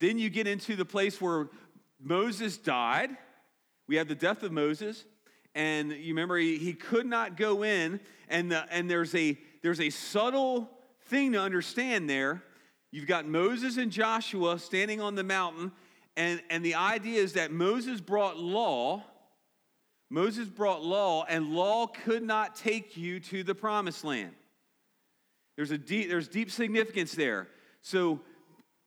Then 0.00 0.18
you 0.18 0.28
get 0.28 0.46
into 0.46 0.74
the 0.74 0.84
place 0.84 1.20
where 1.20 1.48
Moses 1.98 2.58
died 2.58 3.16
we 3.86 3.96
have 3.96 4.08
the 4.08 4.14
death 4.14 4.42
of 4.42 4.52
Moses, 4.52 5.04
and 5.54 5.92
you 5.92 6.14
remember 6.14 6.36
he, 6.36 6.58
he 6.58 6.72
could 6.72 7.06
not 7.06 7.36
go 7.36 7.62
in, 7.62 8.00
and, 8.28 8.50
the, 8.50 8.66
and 8.70 8.90
there's, 8.90 9.14
a, 9.14 9.38
there's 9.62 9.80
a 9.80 9.90
subtle 9.90 10.70
thing 11.06 11.32
to 11.32 11.40
understand 11.40 12.08
there. 12.08 12.42
You've 12.90 13.06
got 13.06 13.26
Moses 13.26 13.76
and 13.76 13.90
Joshua 13.90 14.58
standing 14.58 15.00
on 15.00 15.14
the 15.14 15.24
mountain, 15.24 15.72
and, 16.16 16.42
and 16.48 16.64
the 16.64 16.76
idea 16.76 17.20
is 17.20 17.34
that 17.34 17.50
Moses 17.50 18.00
brought 18.00 18.38
law. 18.38 19.02
Moses 20.10 20.48
brought 20.48 20.82
law, 20.82 21.24
and 21.28 21.50
law 21.54 21.86
could 21.86 22.22
not 22.22 22.54
take 22.54 22.96
you 22.96 23.20
to 23.20 23.42
the 23.42 23.54
promised 23.54 24.04
land. 24.04 24.32
There's, 25.56 25.70
a 25.70 25.78
deep, 25.78 26.08
there's 26.08 26.28
deep 26.28 26.50
significance 26.50 27.12
there. 27.12 27.48
So 27.82 28.20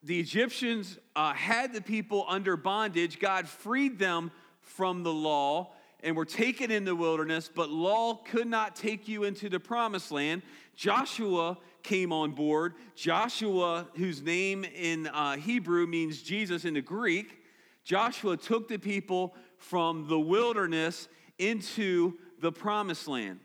the 0.03 0.19
Egyptians 0.19 0.97
uh, 1.15 1.33
had 1.33 1.73
the 1.73 1.81
people 1.81 2.25
under 2.27 2.55
bondage. 2.55 3.19
God 3.19 3.47
freed 3.47 3.99
them 3.99 4.31
from 4.67 5.03
the 5.03 5.13
law 5.13 5.71
and 6.01 6.15
were 6.15 6.25
taken 6.25 6.69
in 6.69 6.85
the 6.85 6.95
wilderness, 6.95 7.49
but 7.53 7.69
law 7.69 8.15
could 8.15 8.47
not 8.47 8.75
take 8.75 9.07
you 9.07 9.23
into 9.23 9.49
the 9.49 9.59
promised 9.59 10.11
land. 10.11 10.43
Joshua 10.75 11.57
came 11.81 12.11
on 12.11 12.31
board. 12.31 12.75
Joshua, 12.95 13.87
whose 13.95 14.21
name 14.21 14.63
in 14.63 15.07
uh, 15.07 15.37
Hebrew 15.37 15.87
means 15.87 16.21
Jesus 16.21 16.65
in 16.65 16.75
the 16.75 16.81
Greek, 16.81 17.39
Joshua 17.83 18.37
took 18.37 18.67
the 18.67 18.77
people 18.77 19.33
from 19.57 20.07
the 20.07 20.19
wilderness 20.19 21.07
into 21.39 22.13
the 22.41 22.51
promised 22.51 23.07
land. 23.07 23.39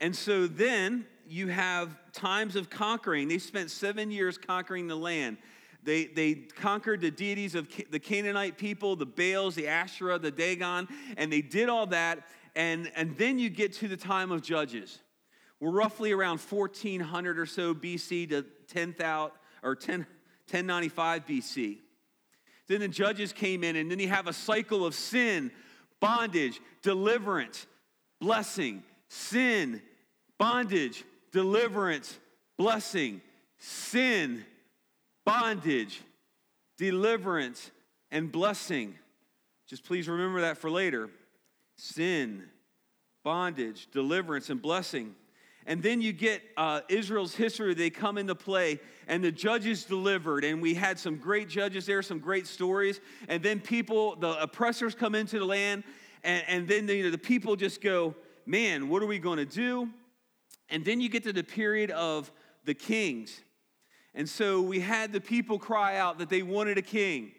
And 0.00 0.14
so 0.14 0.46
then 0.46 1.06
you 1.26 1.48
have 1.48 1.96
times 2.12 2.56
of 2.56 2.68
conquering. 2.68 3.28
They 3.28 3.38
spent 3.38 3.70
seven 3.70 4.10
years 4.10 4.36
conquering 4.36 4.86
the 4.86 4.96
land. 4.96 5.38
They, 5.86 6.06
they 6.06 6.34
conquered 6.34 7.00
the 7.00 7.12
deities 7.12 7.54
of 7.54 7.68
the 7.90 8.00
Canaanite 8.00 8.58
people, 8.58 8.96
the 8.96 9.06
Baals, 9.06 9.54
the 9.54 9.68
Asherah, 9.68 10.18
the 10.18 10.32
Dagon, 10.32 10.88
and 11.16 11.32
they 11.32 11.40
did 11.40 11.68
all 11.68 11.86
that. 11.86 12.26
And, 12.56 12.90
and 12.96 13.16
then 13.16 13.38
you 13.38 13.48
get 13.48 13.72
to 13.74 13.88
the 13.88 13.96
time 13.96 14.32
of 14.32 14.42
Judges. 14.42 14.98
We're 15.60 15.70
roughly 15.70 16.10
around 16.10 16.40
1400 16.40 17.38
or 17.38 17.46
so 17.46 17.72
BC 17.72 18.28
to 18.30 18.44
10,000 18.66 19.30
or 19.62 19.76
10, 19.76 20.00
1095 20.50 21.24
BC. 21.24 21.78
Then 22.66 22.80
the 22.80 22.88
judges 22.88 23.32
came 23.32 23.62
in, 23.62 23.76
and 23.76 23.88
then 23.88 24.00
you 24.00 24.08
have 24.08 24.26
a 24.26 24.32
cycle 24.32 24.84
of 24.84 24.92
sin, 24.92 25.52
bondage, 26.00 26.60
deliverance, 26.82 27.64
blessing, 28.20 28.82
sin, 29.08 29.80
bondage, 30.36 31.04
deliverance, 31.30 32.18
blessing, 32.58 33.20
sin, 33.58 34.44
bondage, 35.26 36.00
deliverance, 36.78 37.70
and 38.10 38.32
blessing. 38.32 38.94
Just 39.66 39.84
please 39.84 40.08
remember 40.08 40.40
that 40.40 40.56
for 40.56 40.70
later. 40.70 41.10
Sin, 41.76 42.44
bondage, 43.22 43.88
deliverance, 43.90 44.48
and 44.48 44.62
blessing. 44.62 45.14
And 45.66 45.82
then 45.82 46.00
you 46.00 46.12
get 46.12 46.42
uh, 46.56 46.82
Israel's 46.88 47.34
history, 47.34 47.74
they 47.74 47.90
come 47.90 48.18
into 48.18 48.36
play, 48.36 48.78
and 49.08 49.22
the 49.22 49.32
judges 49.32 49.84
delivered. 49.84 50.44
And 50.44 50.62
we 50.62 50.74
had 50.74 50.96
some 50.96 51.16
great 51.16 51.48
judges 51.48 51.86
there, 51.86 52.02
some 52.02 52.20
great 52.20 52.46
stories. 52.46 53.00
And 53.28 53.42
then 53.42 53.58
people, 53.58 54.14
the 54.14 54.40
oppressors 54.40 54.94
come 54.94 55.16
into 55.16 55.40
the 55.40 55.44
land, 55.44 55.82
and, 56.22 56.44
and 56.46 56.68
then 56.68 56.86
the, 56.86 56.94
you 56.94 57.02
know, 57.02 57.10
the 57.10 57.18
people 57.18 57.56
just 57.56 57.80
go, 57.80 58.14
man, 58.46 58.88
what 58.88 59.02
are 59.02 59.06
we 59.06 59.18
going 59.18 59.38
to 59.38 59.44
do? 59.44 59.90
And 60.68 60.84
then 60.84 61.00
you 61.00 61.08
get 61.08 61.24
to 61.24 61.32
the 61.32 61.42
period 61.42 61.90
of 61.90 62.30
the 62.64 62.74
kings. 62.74 63.40
And 64.16 64.28
so 64.28 64.62
we 64.62 64.80
had 64.80 65.12
the 65.12 65.20
people 65.20 65.58
cry 65.58 65.98
out 65.98 66.18
that 66.18 66.30
they 66.30 66.42
wanted 66.42 66.78
a 66.78 66.82
king. 66.82 67.32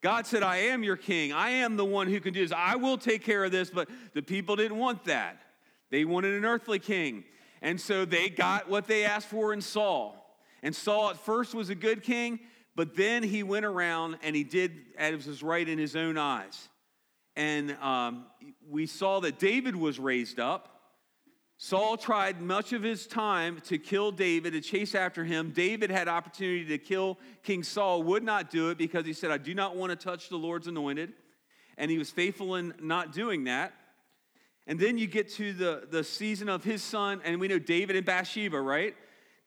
God 0.00 0.26
said, 0.26 0.42
I 0.42 0.56
am 0.56 0.82
your 0.82 0.96
king. 0.96 1.32
I 1.32 1.50
am 1.50 1.76
the 1.76 1.84
one 1.84 2.08
who 2.08 2.18
can 2.18 2.32
do 2.32 2.40
this. 2.40 2.50
I 2.50 2.74
will 2.74 2.98
take 2.98 3.22
care 3.22 3.44
of 3.44 3.52
this. 3.52 3.70
But 3.70 3.88
the 4.14 4.22
people 4.22 4.56
didn't 4.56 4.78
want 4.78 5.04
that. 5.04 5.40
They 5.90 6.04
wanted 6.04 6.34
an 6.34 6.44
earthly 6.44 6.80
king. 6.80 7.24
And 7.60 7.80
so 7.80 8.04
they 8.04 8.30
got 8.30 8.68
what 8.68 8.88
they 8.88 9.04
asked 9.04 9.28
for 9.28 9.52
in 9.52 9.60
Saul. 9.60 10.16
And 10.62 10.74
Saul 10.74 11.10
at 11.10 11.18
first 11.18 11.54
was 11.54 11.68
a 11.70 11.74
good 11.74 12.02
king, 12.02 12.40
but 12.74 12.96
then 12.96 13.22
he 13.22 13.42
went 13.42 13.66
around 13.66 14.18
and 14.22 14.34
he 14.34 14.44
did 14.44 14.72
as 14.96 15.26
was 15.26 15.42
right 15.42 15.68
in 15.68 15.78
his 15.78 15.94
own 15.94 16.16
eyes. 16.16 16.68
And 17.36 17.76
um, 17.80 18.26
we 18.68 18.86
saw 18.86 19.20
that 19.20 19.38
David 19.38 19.76
was 19.76 19.98
raised 19.98 20.40
up. 20.40 20.68
Saul 21.64 21.96
tried 21.96 22.40
much 22.40 22.72
of 22.72 22.82
his 22.82 23.06
time 23.06 23.60
to 23.66 23.78
kill 23.78 24.10
David, 24.10 24.52
to 24.52 24.60
chase 24.60 24.96
after 24.96 25.22
him. 25.22 25.52
David 25.52 25.92
had 25.92 26.08
opportunity 26.08 26.64
to 26.64 26.76
kill 26.76 27.20
King 27.44 27.62
Saul, 27.62 28.02
would 28.02 28.24
not 28.24 28.50
do 28.50 28.70
it 28.70 28.78
because 28.78 29.06
he 29.06 29.12
said, 29.12 29.30
I 29.30 29.38
do 29.38 29.54
not 29.54 29.76
want 29.76 29.90
to 29.90 29.96
touch 29.96 30.28
the 30.28 30.36
Lord's 30.36 30.66
anointed. 30.66 31.12
And 31.78 31.88
he 31.88 31.98
was 31.98 32.10
faithful 32.10 32.56
in 32.56 32.74
not 32.80 33.12
doing 33.12 33.44
that. 33.44 33.74
And 34.66 34.76
then 34.76 34.98
you 34.98 35.06
get 35.06 35.30
to 35.34 35.52
the, 35.52 35.86
the 35.88 36.02
season 36.02 36.48
of 36.48 36.64
his 36.64 36.82
son, 36.82 37.20
and 37.24 37.38
we 37.38 37.46
know 37.46 37.60
David 37.60 37.94
and 37.94 38.04
Bathsheba, 38.04 38.60
right? 38.60 38.96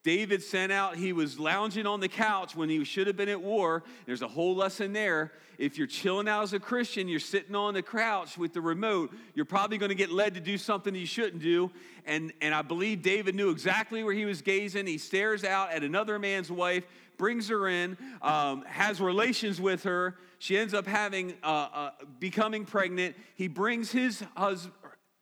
David 0.05 0.43
sent 0.43 0.71
out, 0.71 0.97
he 0.97 1.13
was 1.13 1.39
lounging 1.39 1.87
on 1.87 1.99
the 1.99 2.07
couch 2.07 2.55
when 2.55 2.69
he 2.69 2.83
should 2.83 3.07
have 3.07 3.17
been 3.17 3.27
at 3.27 3.41
war. 3.41 3.81
There's 4.05 4.21
a 4.21 4.27
whole 4.27 4.55
lesson 4.55 4.93
there. 4.93 5.31
If 5.57 5.79
you're 5.79 5.87
chilling 5.87 6.29
out 6.29 6.43
as 6.43 6.53
a 6.53 6.59
Christian, 6.59 7.07
you're 7.07 7.19
sitting 7.19 7.55
on 7.55 7.73
the 7.73 7.81
couch 7.81 8.37
with 8.37 8.53
the 8.53 8.61
remote, 8.61 9.11
you're 9.33 9.45
probably 9.45 9.79
going 9.79 9.89
to 9.89 9.95
get 9.95 10.11
led 10.11 10.35
to 10.35 10.39
do 10.39 10.59
something 10.59 10.93
you 10.93 11.07
shouldn't 11.07 11.41
do. 11.41 11.71
And, 12.05 12.31
and 12.39 12.53
I 12.53 12.61
believe 12.61 13.01
David 13.01 13.33
knew 13.33 13.49
exactly 13.49 14.03
where 14.03 14.13
he 14.13 14.25
was 14.25 14.43
gazing. 14.43 14.85
He 14.85 14.99
stares 14.99 15.43
out 15.43 15.71
at 15.71 15.83
another 15.83 16.19
man's 16.19 16.51
wife, 16.51 16.85
brings 17.17 17.49
her 17.49 17.67
in, 17.67 17.97
um, 18.21 18.63
has 18.67 19.01
relations 19.01 19.59
with 19.59 19.85
her. 19.85 20.17
She 20.37 20.55
ends 20.55 20.75
up 20.75 20.85
having, 20.85 21.33
uh, 21.41 21.47
uh, 21.73 21.91
becoming 22.19 22.65
pregnant. 22.65 23.15
He 23.33 23.47
brings 23.47 23.91
his 23.91 24.23
hus- 24.37 24.69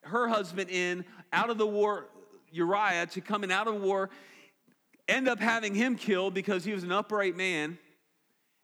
her 0.01 0.27
husband 0.27 0.69
in 0.69 1.05
out 1.31 1.49
of 1.49 1.57
the 1.57 1.67
war, 1.67 2.07
Uriah, 2.51 3.05
to 3.05 3.21
coming 3.21 3.49
out 3.49 3.69
of 3.69 3.81
war 3.81 4.09
end 5.07 5.27
up 5.27 5.39
having 5.39 5.75
him 5.75 5.95
killed 5.95 6.33
because 6.33 6.63
he 6.63 6.73
was 6.73 6.83
an 6.83 6.91
upright 6.91 7.35
man 7.35 7.77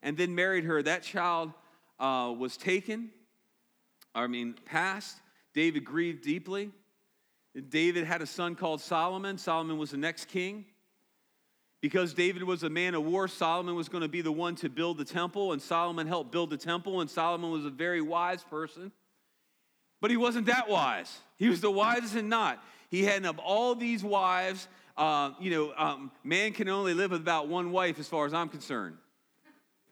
and 0.01 0.17
then 0.17 0.36
married 0.36 0.63
her. 0.63 0.81
That 0.81 1.03
child 1.03 1.51
uh, 2.00 2.34
was 2.38 2.58
taken, 2.58 3.12
I 4.15 4.27
mean, 4.27 4.55
passed. 4.65 5.17
David 5.53 5.84
grieved 5.84 6.24
deeply. 6.24 6.72
David 7.69 8.05
had 8.05 8.22
a 8.22 8.25
son 8.25 8.55
called 8.55 8.81
Solomon. 8.81 9.38
Solomon 9.38 9.77
was 9.77 9.91
the 9.91 9.98
next 9.98 10.25
king. 10.25 10.65
Because 11.81 12.13
David 12.13 12.43
was 12.43 12.63
a 12.63 12.69
man 12.69 12.93
of 12.93 13.05
war, 13.05 13.27
Solomon 13.27 13.74
was 13.75 13.88
going 13.88 14.01
to 14.01 14.10
be 14.10 14.22
the 14.22 14.31
one 14.31 14.55
to 14.55 14.69
build 14.69 14.98
the 14.98 15.05
temple, 15.05 15.53
and 15.53 15.62
Solomon 15.62 16.08
helped 16.08 16.29
build 16.31 16.50
the 16.50 16.58
temple, 16.58 17.00
and 17.00 17.10
Solomon 17.10 17.51
was 17.51 17.65
a 17.65 17.69
very 17.69 18.01
wise 18.01 18.43
person. 18.43 18.91
But 20.01 20.12
he 20.12 20.17
wasn't 20.17 20.48
that 20.48 20.69
wise. 20.69 21.19
He 21.38 21.48
was 21.48 21.62
the 21.62 21.72
wisest 21.72 22.15
and 22.15 22.29
not. 22.29 22.62
He 22.89 23.03
had 23.03 23.25
of 23.25 23.39
all 23.39 23.75
these 23.75 24.03
wives, 24.03 24.67
uh, 25.00 25.32
you 25.39 25.50
know, 25.50 25.74
um, 25.77 26.12
man 26.25 26.51
can 26.51 26.68
only 26.68 26.94
live 26.94 27.12
with 27.12 27.22
about 27.22 27.48
one 27.48 27.72
wife 27.72 28.00
as 28.00 28.08
far 28.08 28.25
as 28.25 28.34
I'm 28.34 28.50
concerned. 28.50 28.98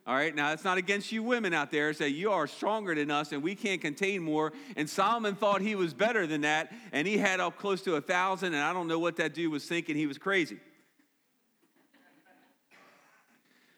All 0.06 0.14
right, 0.14 0.36
now 0.36 0.52
it's 0.52 0.64
not 0.64 0.78
against 0.78 1.12
you 1.12 1.24
women 1.24 1.54
out 1.54 1.72
there. 1.72 1.92
Say 1.94 2.10
you 2.10 2.32
are 2.32 2.46
stronger 2.46 2.94
than 2.94 3.10
us 3.10 3.32
and 3.32 3.42
we 3.42 3.56
can't 3.56 3.82
contain 3.82 4.22
more. 4.22 4.54
And 4.76 4.90
Solomon 4.90 5.36
thought 5.36 5.62
he 5.62 5.76
was 5.76 5.94
better 5.94 6.28
than 6.28 6.42
that, 6.42 6.72
and 6.92 7.08
he 7.08 7.18
had 7.18 7.40
up 7.40 7.58
close 7.58 7.82
to 7.84 7.96
a 7.96 8.02
thousand, 8.02 8.54
and 8.54 8.64
I 8.64 8.74
don't 8.74 8.88
know 8.88 9.00
what 9.00 9.16
that 9.18 9.34
dude 9.34 9.52
was 9.52 9.66
thinking. 9.66 9.96
He 9.96 10.08
was 10.08 10.18
crazy. 10.18 10.60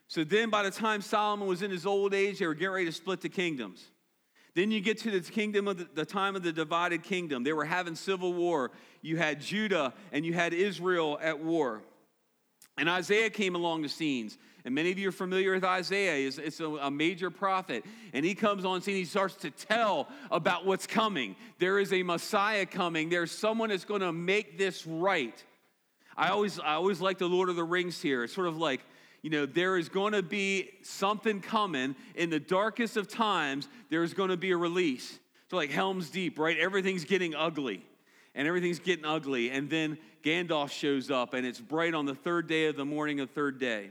So 0.07 0.23
then, 0.23 0.49
by 0.49 0.63
the 0.63 0.71
time 0.71 1.01
Solomon 1.01 1.47
was 1.47 1.61
in 1.61 1.69
his 1.69 1.85
old 1.85 2.15
age, 2.15 2.39
they 2.39 2.47
were 2.47 2.55
getting 2.55 2.71
ready 2.71 2.85
to 2.85 2.91
split 2.91 3.21
the 3.21 3.29
kingdoms. 3.29 3.85
Then 4.55 4.71
you 4.71 4.81
get 4.81 4.97
to 4.99 5.11
the 5.11 5.21
kingdom 5.21 5.67
of 5.67 5.77
the, 5.77 5.87
the, 5.93 6.05
time 6.05 6.35
of 6.35 6.43
the 6.43 6.51
divided 6.51 7.03
kingdom. 7.03 7.43
They 7.43 7.53
were 7.53 7.65
having 7.65 7.95
civil 7.95 8.33
war. 8.33 8.71
You 9.01 9.17
had 9.17 9.41
Judah 9.41 9.93
and 10.11 10.25
you 10.25 10.33
had 10.33 10.53
Israel 10.53 11.19
at 11.21 11.39
war. 11.39 11.81
And 12.77 12.89
Isaiah 12.89 13.29
came 13.29 13.55
along 13.55 13.81
the 13.81 13.89
scenes. 13.89 14.37
And 14.65 14.75
many 14.75 14.91
of 14.91 14.97
you 14.97 15.09
are 15.09 15.13
familiar 15.13 15.53
with 15.53 15.63
Isaiah. 15.63 16.27
It's, 16.27 16.37
it's 16.37 16.59
a, 16.59 16.67
a, 16.67 16.91
major 16.91 17.29
prophet. 17.29 17.85
And 18.13 18.25
he 18.25 18.35
comes 18.35 18.65
on 18.65 18.81
scene. 18.81 18.95
He 18.95 19.05
starts 19.05 19.35
to 19.37 19.51
tell 19.51 20.07
about 20.31 20.65
what's 20.65 20.85
coming. 20.85 21.35
There 21.59 21.79
is 21.79 21.93
a 21.93 22.03
Messiah 22.03 22.65
coming. 22.65 23.09
There's 23.09 23.31
someone 23.31 23.69
that's 23.69 23.85
going 23.85 24.01
to 24.01 24.11
make 24.11 24.57
this 24.57 24.85
right. 24.85 25.43
I 26.15 26.29
always, 26.29 26.59
I 26.59 26.73
always 26.73 26.99
like 26.99 27.17
the 27.17 27.27
Lord 27.27 27.49
of 27.49 27.55
the 27.55 27.63
Rings 27.63 28.01
here. 28.01 28.23
It's 28.23 28.33
sort 28.33 28.47
of 28.47 28.57
like, 28.57 28.81
you 29.21 29.29
know, 29.29 29.45
there 29.45 29.77
is 29.77 29.89
going 29.89 30.13
to 30.13 30.23
be 30.23 30.69
something 30.81 31.41
coming 31.41 31.95
in 32.15 32.29
the 32.29 32.39
darkest 32.39 32.97
of 32.97 33.07
times. 33.07 33.67
There's 33.89 34.13
going 34.13 34.29
to 34.29 34.37
be 34.37 34.51
a 34.51 34.57
release. 34.57 35.19
So, 35.49 35.57
like 35.57 35.69
Helm's 35.69 36.09
Deep, 36.09 36.37
right? 36.37 36.57
Everything's 36.57 37.05
getting 37.05 37.33
ugly 37.33 37.83
and 38.35 38.47
everything's 38.47 38.79
getting 38.79 39.05
ugly. 39.05 39.51
And 39.51 39.69
then 39.69 39.97
Gandalf 40.23 40.71
shows 40.71 41.09
up, 41.09 41.33
and 41.33 41.45
it's 41.45 41.59
bright 41.59 41.93
on 41.93 42.05
the 42.05 42.15
third 42.15 42.47
day 42.47 42.67
of 42.67 42.75
the 42.75 42.85
morning 42.85 43.19
of 43.19 43.29
third 43.31 43.59
day. 43.59 43.89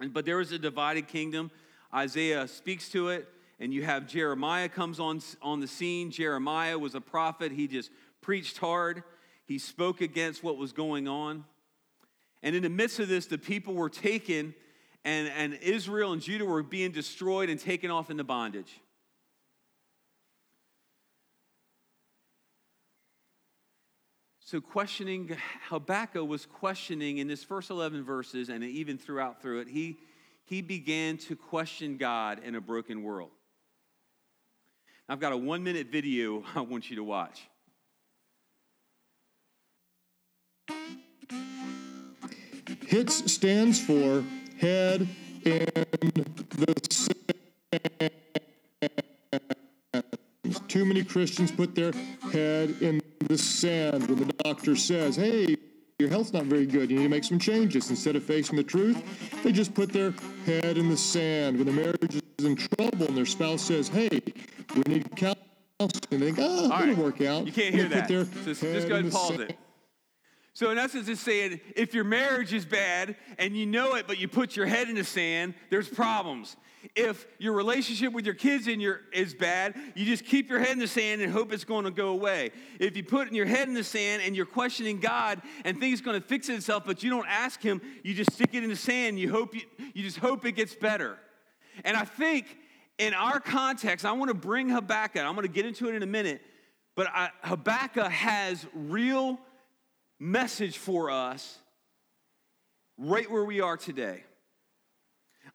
And, 0.00 0.12
But 0.12 0.24
there 0.24 0.36
was 0.36 0.52
a 0.52 0.58
divided 0.58 1.08
kingdom. 1.08 1.50
Isaiah 1.94 2.46
speaks 2.48 2.88
to 2.90 3.08
it, 3.08 3.28
and 3.58 3.74
you 3.74 3.84
have 3.84 4.06
Jeremiah 4.06 4.68
comes 4.68 5.00
on, 5.00 5.20
on 5.42 5.60
the 5.60 5.66
scene. 5.66 6.10
Jeremiah 6.10 6.78
was 6.78 6.94
a 6.94 7.00
prophet. 7.00 7.52
He 7.52 7.66
just 7.66 7.90
preached 8.20 8.58
hard. 8.58 9.02
He 9.44 9.58
spoke 9.58 10.00
against 10.00 10.42
what 10.42 10.56
was 10.56 10.72
going 10.72 11.08
on. 11.08 11.44
And 12.42 12.54
in 12.54 12.62
the 12.62 12.70
midst 12.70 13.00
of 13.00 13.08
this, 13.08 13.26
the 13.26 13.38
people 13.38 13.74
were 13.74 13.90
taken, 13.90 14.54
and, 15.04 15.28
and 15.28 15.54
Israel 15.54 16.12
and 16.12 16.22
Judah 16.22 16.44
were 16.44 16.62
being 16.62 16.92
destroyed 16.92 17.50
and 17.50 17.60
taken 17.60 17.90
off 17.90 18.10
into 18.10 18.24
bondage. 18.24 18.80
So, 24.50 24.60
questioning, 24.60 25.36
Habakkuk 25.68 26.26
was 26.26 26.44
questioning 26.44 27.18
in 27.18 27.28
this 27.28 27.44
first 27.44 27.70
11 27.70 28.02
verses 28.02 28.48
and 28.48 28.64
even 28.64 28.98
throughout 28.98 29.40
through 29.40 29.60
it, 29.60 29.68
he, 29.68 30.00
he 30.44 30.60
began 30.60 31.18
to 31.18 31.36
question 31.36 31.96
God 31.98 32.40
in 32.42 32.56
a 32.56 32.60
broken 32.60 33.04
world. 33.04 33.30
I've 35.08 35.20
got 35.20 35.30
a 35.30 35.36
one 35.36 35.62
minute 35.62 35.86
video 35.92 36.42
I 36.56 36.62
want 36.62 36.90
you 36.90 36.96
to 36.96 37.04
watch. 37.04 37.48
HITS 42.88 43.32
stands 43.32 43.80
for 43.80 44.24
Head 44.58 45.06
in 45.44 45.64
the 46.56 46.74
Sand. 46.90 47.14
Too 50.66 50.84
many 50.84 51.04
Christians 51.04 51.52
put 51.52 51.76
their 51.76 51.92
head 52.32 52.74
in 52.80 53.00
the 53.30 53.38
sand 53.38 54.08
when 54.08 54.18
the 54.18 54.32
doctor 54.42 54.74
says, 54.74 55.14
hey, 55.14 55.56
your 56.00 56.08
health's 56.08 56.32
not 56.32 56.46
very 56.46 56.66
good. 56.66 56.90
You 56.90 56.96
need 56.96 57.04
to 57.04 57.08
make 57.08 57.22
some 57.22 57.38
changes. 57.38 57.88
Instead 57.88 58.16
of 58.16 58.24
facing 58.24 58.56
the 58.56 58.64
truth, 58.64 59.00
they 59.44 59.52
just 59.52 59.72
put 59.72 59.92
their 59.92 60.12
head 60.46 60.76
in 60.76 60.88
the 60.88 60.96
sand. 60.96 61.56
When 61.56 61.66
the 61.66 61.72
marriage 61.72 62.16
is 62.16 62.44
in 62.44 62.56
trouble 62.56 63.06
and 63.06 63.16
their 63.16 63.26
spouse 63.26 63.62
says, 63.62 63.86
hey, 63.86 64.08
we 64.74 64.82
need 64.88 65.08
counseling, 65.14 65.38
they 66.10 66.18
think, 66.18 66.38
oh, 66.40 66.64
it'll 66.64 66.70
right. 66.70 66.96
work 66.96 67.20
out. 67.20 67.46
You 67.46 67.52
can't 67.52 67.72
hear 67.72 67.88
that. 67.88 68.08
So 68.08 68.24
just 68.44 68.88
go 68.88 68.94
ahead 68.94 69.04
and 69.04 69.12
pause 69.12 69.28
sand. 69.28 69.42
it. 69.42 69.58
So, 70.60 70.70
in 70.70 70.76
essence, 70.76 71.08
it's 71.08 71.22
saying 71.22 71.58
if 71.74 71.94
your 71.94 72.04
marriage 72.04 72.52
is 72.52 72.66
bad 72.66 73.16
and 73.38 73.56
you 73.56 73.64
know 73.64 73.94
it, 73.94 74.06
but 74.06 74.18
you 74.18 74.28
put 74.28 74.56
your 74.56 74.66
head 74.66 74.90
in 74.90 74.94
the 74.94 75.04
sand, 75.04 75.54
there's 75.70 75.88
problems. 75.88 76.54
If 76.94 77.26
your 77.38 77.54
relationship 77.54 78.12
with 78.12 78.26
your 78.26 78.34
kids 78.34 78.68
in 78.68 78.78
your, 78.78 79.00
is 79.10 79.32
bad, 79.32 79.74
you 79.94 80.04
just 80.04 80.26
keep 80.26 80.50
your 80.50 80.58
head 80.58 80.72
in 80.72 80.78
the 80.78 80.86
sand 80.86 81.22
and 81.22 81.32
hope 81.32 81.50
it's 81.54 81.64
going 81.64 81.86
to 81.86 81.90
go 81.90 82.08
away. 82.08 82.50
If 82.78 82.94
you 82.94 83.02
put 83.02 83.32
your 83.32 83.46
head 83.46 83.68
in 83.68 83.74
the 83.74 83.82
sand 83.82 84.20
and 84.22 84.36
you're 84.36 84.44
questioning 84.44 85.00
God 85.00 85.40
and 85.64 85.80
think 85.80 85.94
it's 85.94 86.02
going 86.02 86.20
to 86.20 86.26
fix 86.28 86.50
itself, 86.50 86.82
but 86.84 87.02
you 87.02 87.08
don't 87.08 87.26
ask 87.26 87.62
Him, 87.62 87.80
you 88.04 88.12
just 88.12 88.30
stick 88.34 88.50
it 88.52 88.62
in 88.62 88.68
the 88.68 88.76
sand. 88.76 89.18
You 89.18 89.30
hope 89.30 89.54
you, 89.54 89.62
you 89.94 90.02
just 90.02 90.18
hope 90.18 90.44
it 90.44 90.52
gets 90.52 90.74
better. 90.74 91.16
And 91.86 91.96
I 91.96 92.04
think 92.04 92.58
in 92.98 93.14
our 93.14 93.40
context, 93.40 94.04
I 94.04 94.12
want 94.12 94.28
to 94.28 94.34
bring 94.34 94.68
Habakkuk. 94.68 95.24
I'm 95.24 95.36
going 95.36 95.46
to 95.46 95.52
get 95.54 95.64
into 95.64 95.88
it 95.88 95.94
in 95.94 96.02
a 96.02 96.06
minute, 96.06 96.42
but 96.96 97.06
I, 97.06 97.30
Habakkuk 97.44 98.12
has 98.12 98.66
real 98.74 99.40
message 100.20 100.76
for 100.76 101.10
us 101.10 101.58
right 102.98 103.28
where 103.30 103.44
we 103.44 103.62
are 103.62 103.78
today. 103.78 104.22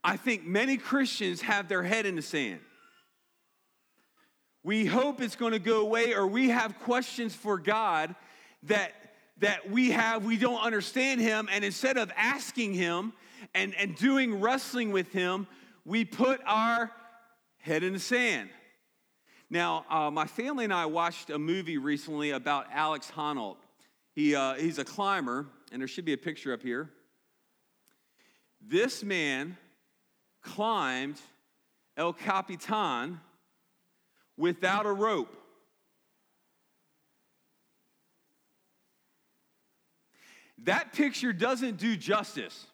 I 0.03 0.17
think 0.17 0.45
many 0.45 0.78
Christians 0.78 1.41
have 1.41 1.67
their 1.67 1.84
head 1.84 2.06
in 2.06 2.15
the 2.15 2.21
sand. 2.21 2.60
We 4.63 4.86
hope 4.86 5.21
it's 5.21 5.36
going 5.36 5.51
to 5.51 5.60
go 5.60 5.82
away, 5.82 6.15
or 6.15 6.25
we 6.25 6.49
have 6.49 6.80
questions 6.80 7.36
for 7.36 7.60
God 7.60 8.15
that, 8.63 8.93
that 9.38 9.69
we 9.69 9.91
have, 9.91 10.25
we 10.25 10.38
don't 10.38 10.60
understand 10.60 11.21
Him, 11.21 11.47
and 11.51 11.63
instead 11.63 11.97
of 11.97 12.12
asking 12.17 12.73
Him 12.73 13.13
and, 13.54 13.75
and 13.75 13.95
doing 13.95 14.41
wrestling 14.41 14.91
with 14.91 15.12
Him, 15.12 15.45
we 15.86 16.04
put 16.04 16.41
our 16.47 16.91
head 17.60 17.84
in 17.84 17.93
the 17.93 17.99
sand. 17.99 18.49
Now, 19.51 19.86
uh, 19.88 20.10
my 20.10 20.25
family 20.25 20.63
and 20.63 20.73
I 20.73 20.88
watched 20.88 21.30
a 21.30 21.38
movie 21.38 21.78
recently 21.78 22.32
about 22.32 22.65
Alex 22.71 23.12
Honnold. 23.15 23.58
He, 24.15 24.34
uh, 24.34 24.54
he's 24.54 24.80
a 24.80 24.86
climber, 24.86 25.45
and 25.71 25.82
there 25.82 25.88
should 25.88 26.06
be 26.06 26.13
a 26.13 26.17
picture 26.17 26.54
up 26.54 26.63
here. 26.63 26.89
This 28.62 29.04
man 29.04 29.58
climbed 30.41 31.19
El 31.97 32.13
Capitan 32.13 33.19
without 34.38 34.86
a 34.86 34.91
rope. 34.91 35.36
That 40.60 40.93
picture 40.93 41.34
doesn't 41.34 41.78
do 41.78 41.97
justice. 41.97 42.67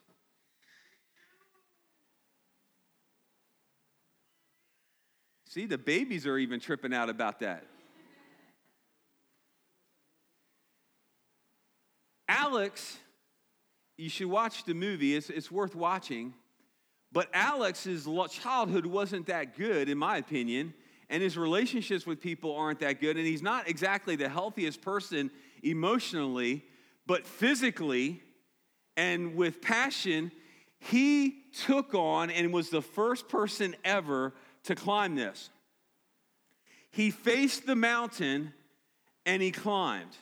See, 5.48 5.66
the 5.66 5.78
babies 5.78 6.26
are 6.28 6.38
even 6.38 6.60
tripping 6.60 6.94
out 6.94 7.10
about 7.10 7.40
that. 7.40 7.66
Alex, 12.32 12.98
you 13.98 14.08
should 14.08 14.28
watch 14.28 14.64
the 14.64 14.74
movie, 14.74 15.16
it's, 15.16 15.30
it's 15.30 15.52
worth 15.52 15.76
watching. 15.76 16.34
But 17.12 17.28
Alex's 17.34 18.08
childhood 18.32 18.86
wasn't 18.86 19.26
that 19.26 19.58
good, 19.58 19.90
in 19.90 19.98
my 19.98 20.16
opinion, 20.16 20.74
and 21.10 21.22
his 21.22 21.38
relationships 21.38 22.06
with 22.06 22.22
people 22.22 22.56
aren't 22.56 22.80
that 22.80 23.02
good, 23.02 23.18
and 23.18 23.26
he's 23.26 23.42
not 23.42 23.68
exactly 23.68 24.16
the 24.16 24.30
healthiest 24.30 24.82
person 24.82 25.30
emotionally, 25.62 26.64
but 27.06 27.28
physically 27.28 28.22
and 28.96 29.36
with 29.36 29.62
passion, 29.62 30.32
he 30.80 31.44
took 31.66 31.94
on 31.94 32.30
and 32.30 32.54
was 32.54 32.70
the 32.70 32.82
first 32.82 33.28
person 33.28 33.76
ever 33.84 34.34
to 34.64 34.76
climb 34.76 35.16
this. 35.16 35.50
He 36.92 37.12
faced 37.12 37.66
the 37.66 37.76
mountain 37.76 38.54
and 39.26 39.42
he 39.42 39.52
climbed. 39.52 40.16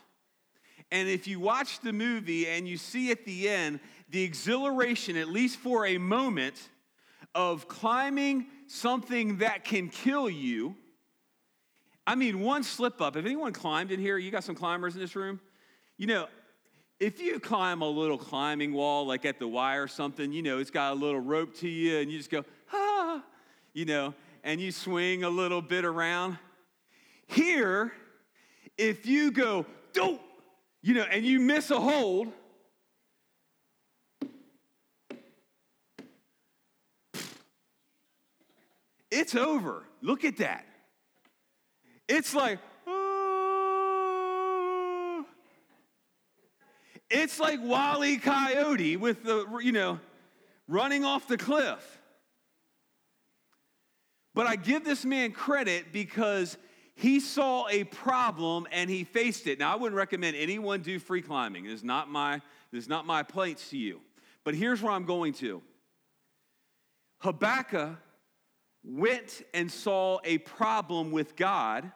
And 0.91 1.08
if 1.08 1.28
you 1.28 1.39
watch 1.39 1.82
the 1.82 1.93
movie 1.93 2.47
and 2.47 2.67
you 2.67 2.78
see 2.78 3.12
at 3.12 3.25
the 3.25 3.47
end 3.47 3.80
the 4.10 4.23
exhilaration, 4.23 5.17
at 5.17 5.28
least 5.28 5.58
for 5.58 5.86
a 5.86 5.97
moment, 5.97 6.56
of 7.36 7.67
climbing 7.67 8.47
something 8.67 9.38
that 9.38 9.63
can 9.63 9.89
kill 9.89 10.30
you. 10.30 10.75
I 12.08 12.15
mean, 12.15 12.39
one 12.39 12.63
slip 12.63 13.02
up. 13.02 13.15
If 13.15 13.25
anyone 13.25 13.54
climbed 13.54 13.91
in 13.91 13.99
here, 13.99 14.17
you 14.17 14.32
got 14.32 14.43
some 14.43 14.56
climbers 14.56 14.95
in 14.95 15.02
this 15.02 15.15
room? 15.15 15.39
You 15.97 16.08
know, 16.08 16.28
if 16.99 17.21
you 17.21 17.39
climb 17.39 17.82
a 17.82 17.88
little 17.88 18.17
climbing 18.17 18.73
wall, 18.73 19.06
like 19.06 19.25
at 19.25 19.39
the 19.39 19.47
Y 19.47 19.75
or 19.75 19.88
something, 19.88 20.32
you 20.32 20.41
know, 20.41 20.58
it's 20.58 20.71
got 20.71 20.93
a 20.93 20.95
little 20.95 21.19
rope 21.19 21.56
to 21.58 21.67
you, 21.67 21.99
and 21.99 22.12
you 22.12 22.17
just 22.17 22.32
go, 22.32 22.43
ah, 22.73 23.23
you 23.73 23.86
know, 23.86 24.13
and 24.43 24.60
you 24.60 24.71
swing 24.71 25.23
a 25.23 25.30
little 25.30 25.62
bit 25.62 25.86
around. 25.86 26.38
Here, 27.28 27.93
if 28.78 29.06
you 29.06 29.32
go, 29.32 29.65
don't, 29.93 30.19
you 30.81 30.93
know, 30.93 31.03
and 31.03 31.25
you 31.25 31.39
miss 31.39 31.71
a 31.71 31.79
hold, 31.79 32.29
it's 39.11 39.35
over. 39.35 39.83
Look 40.01 40.23
at 40.23 40.37
that. 40.37 40.65
It's 42.07 42.33
like. 42.33 42.59
It's 47.11 47.39
like 47.39 47.59
Wally 47.63 48.17
Coyote 48.17 48.95
with 48.95 49.23
the, 49.23 49.47
you 49.63 49.71
know, 49.71 49.99
running 50.67 51.03
off 51.03 51.27
the 51.27 51.37
cliff. 51.37 51.99
But 54.35 54.45
I 54.45 54.55
give 54.55 54.85
this 54.85 55.03
man 55.03 55.31
credit 55.31 55.91
because 55.91 56.55
he 56.99 57.21
saw 57.21 57.65
a 57.69 57.85
problem 57.85 58.67
and 58.73 58.89
he 58.89 59.05
faced 59.05 59.47
it. 59.47 59.57
Now, 59.57 59.71
I 59.71 59.77
wouldn't 59.77 59.95
recommend 59.95 60.35
anyone 60.35 60.81
do 60.81 60.99
free 60.99 61.21
climbing. 61.21 61.63
This 61.63 61.75
is 61.75 61.83
not 61.83 62.09
my, 62.09 62.41
this 62.73 62.83
is 62.83 62.89
not 62.89 63.05
my 63.05 63.23
place 63.23 63.69
to 63.69 63.77
you. 63.77 64.01
But 64.43 64.53
here's 64.53 64.81
where 64.81 64.91
I'm 64.91 65.05
going 65.05 65.31
to. 65.35 65.62
Habakkuk 67.19 67.97
went 68.83 69.43
and 69.53 69.71
saw 69.71 70.19
a 70.25 70.39
problem 70.39 71.12
with 71.12 71.38
God 71.38 71.89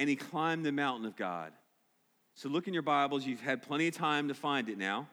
and 0.00 0.08
he 0.10 0.16
climbed 0.16 0.66
the 0.66 0.72
mountain 0.72 1.06
of 1.06 1.14
God. 1.14 1.52
So 2.34 2.48
look 2.48 2.66
in 2.66 2.74
your 2.74 2.82
Bibles. 2.82 3.24
You've 3.24 3.42
had 3.42 3.62
plenty 3.62 3.86
of 3.86 3.94
time 3.94 4.26
to 4.26 4.34
find 4.34 4.68
it 4.68 4.76
now. 4.76 5.06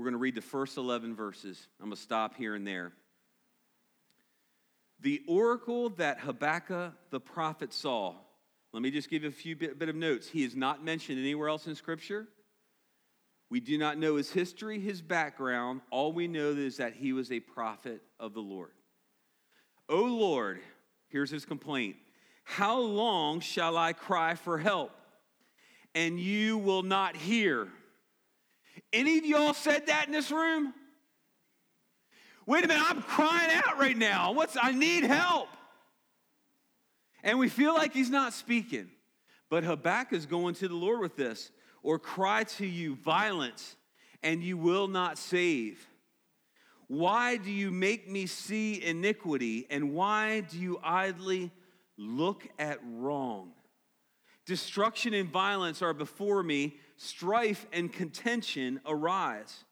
We're 0.00 0.04
going 0.04 0.12
to 0.12 0.18
read 0.18 0.34
the 0.34 0.40
first 0.40 0.78
11 0.78 1.14
verses. 1.14 1.68
I'm 1.78 1.88
going 1.88 1.96
to 1.96 2.02
stop 2.02 2.34
here 2.34 2.54
and 2.54 2.66
there. 2.66 2.92
The 5.00 5.20
oracle 5.28 5.90
that 5.90 6.20
Habakkuk 6.20 6.94
the 7.10 7.20
prophet 7.20 7.74
saw. 7.74 8.14
Let 8.72 8.82
me 8.82 8.90
just 8.90 9.10
give 9.10 9.24
a 9.24 9.30
few 9.30 9.56
bit, 9.56 9.78
bit 9.78 9.90
of 9.90 9.96
notes. 9.96 10.26
He 10.26 10.42
is 10.42 10.56
not 10.56 10.82
mentioned 10.82 11.18
anywhere 11.18 11.50
else 11.50 11.66
in 11.66 11.74
Scripture. 11.74 12.28
We 13.50 13.60
do 13.60 13.76
not 13.76 13.98
know 13.98 14.16
his 14.16 14.32
history, 14.32 14.80
his 14.80 15.02
background. 15.02 15.82
All 15.90 16.14
we 16.14 16.28
know 16.28 16.52
is 16.52 16.78
that 16.78 16.94
he 16.94 17.12
was 17.12 17.30
a 17.30 17.40
prophet 17.40 18.00
of 18.18 18.32
the 18.32 18.40
Lord. 18.40 18.72
O 19.90 20.00
Lord, 20.00 20.60
here's 21.08 21.30
his 21.30 21.44
complaint 21.44 21.96
How 22.44 22.80
long 22.80 23.40
shall 23.40 23.76
I 23.76 23.92
cry 23.92 24.34
for 24.34 24.56
help, 24.56 24.92
and 25.94 26.18
you 26.18 26.56
will 26.56 26.84
not 26.84 27.16
hear? 27.16 27.68
Any 28.92 29.18
of 29.18 29.24
y'all 29.24 29.54
said 29.54 29.86
that 29.86 30.06
in 30.06 30.12
this 30.12 30.30
room? 30.30 30.74
Wait 32.46 32.64
a 32.64 32.68
minute, 32.68 32.84
I'm 32.88 33.02
crying 33.02 33.50
out 33.64 33.78
right 33.78 33.96
now. 33.96 34.32
What's 34.32 34.56
I 34.60 34.72
need 34.72 35.04
help. 35.04 35.48
And 37.22 37.38
we 37.38 37.48
feel 37.48 37.74
like 37.74 37.92
he's 37.92 38.10
not 38.10 38.32
speaking. 38.32 38.90
But 39.50 39.64
Habakkuk 39.64 40.16
is 40.16 40.26
going 40.26 40.54
to 40.56 40.68
the 40.68 40.74
Lord 40.74 41.00
with 41.00 41.16
this, 41.16 41.50
or 41.82 41.98
cry 41.98 42.44
to 42.44 42.66
you 42.66 42.94
violence, 42.94 43.76
and 44.22 44.42
you 44.42 44.56
will 44.56 44.86
not 44.88 45.18
save. 45.18 45.86
Why 46.86 47.36
do 47.36 47.50
you 47.50 47.70
make 47.70 48.08
me 48.08 48.26
see 48.26 48.82
iniquity? 48.82 49.66
And 49.70 49.92
why 49.92 50.40
do 50.40 50.58
you 50.58 50.80
idly 50.82 51.50
look 51.96 52.48
at 52.58 52.78
wrong? 52.84 53.52
Destruction 54.46 55.14
and 55.14 55.28
violence 55.28 55.82
are 55.82 55.94
before 55.94 56.42
me, 56.42 56.76
strife 57.02 57.66
and 57.72 57.90
contention 57.90 58.78
arise. 58.84 59.64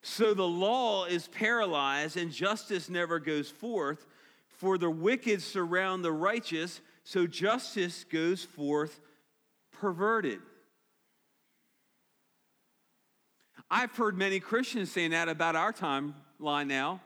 So 0.00 0.32
the 0.32 0.48
law 0.48 1.04
is 1.04 1.28
paralyzed 1.28 2.16
and 2.16 2.32
justice 2.32 2.88
never 2.88 3.18
goes 3.18 3.50
forth, 3.50 4.06
for 4.48 4.78
the 4.78 4.88
wicked 4.88 5.42
surround 5.42 6.02
the 6.02 6.12
righteous, 6.12 6.80
so 7.02 7.26
justice 7.26 8.04
goes 8.04 8.44
forth 8.44 8.98
perverted. 9.72 10.40
I've 13.70 13.94
heard 13.94 14.16
many 14.16 14.40
Christians 14.40 14.90
saying 14.90 15.10
that 15.10 15.28
about 15.28 15.56
our 15.56 15.72
timeline 15.72 16.66
now. 16.66 17.02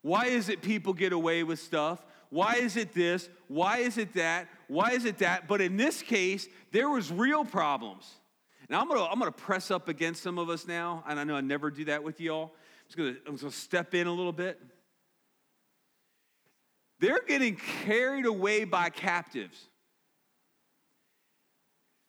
Why 0.00 0.26
is 0.26 0.48
it 0.48 0.62
people 0.62 0.94
get 0.94 1.12
away 1.12 1.42
with 1.42 1.58
stuff? 1.58 2.02
Why 2.30 2.54
is 2.54 2.78
it 2.78 2.94
this? 2.94 3.28
Why 3.48 3.78
is 3.78 3.98
it 3.98 4.14
that? 4.14 4.48
Why 4.68 4.92
is 4.92 5.04
it 5.04 5.18
that? 5.18 5.46
But 5.46 5.60
in 5.60 5.76
this 5.76 6.00
case, 6.00 6.48
there 6.72 6.88
was 6.88 7.12
real 7.12 7.44
problems. 7.44 8.14
Now 8.68 8.80
I'm 8.80 8.88
gonna, 8.88 9.04
I'm 9.04 9.18
gonna 9.18 9.32
press 9.32 9.70
up 9.70 9.88
against 9.88 10.22
some 10.22 10.38
of 10.38 10.50
us 10.50 10.66
now, 10.66 11.02
and 11.08 11.18
I 11.18 11.24
know 11.24 11.34
I 11.34 11.40
never 11.40 11.70
do 11.70 11.84
that 11.86 12.02
with 12.02 12.20
y'all. 12.20 12.52
I'm 12.52 12.86
just 12.86 12.96
gonna, 12.96 13.16
I'm 13.26 13.36
gonna 13.36 13.52
step 13.52 13.94
in 13.94 14.06
a 14.06 14.12
little 14.12 14.32
bit. 14.32 14.60
They're 17.00 17.22
getting 17.26 17.56
carried 17.84 18.26
away 18.26 18.64
by 18.64 18.90
captives. 18.90 19.58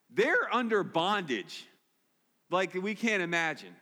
They're 0.10 0.54
under 0.54 0.84
bondage 0.84 1.65
like 2.50 2.74
we 2.74 2.95
can't 2.95 3.22
imagine. 3.22 3.76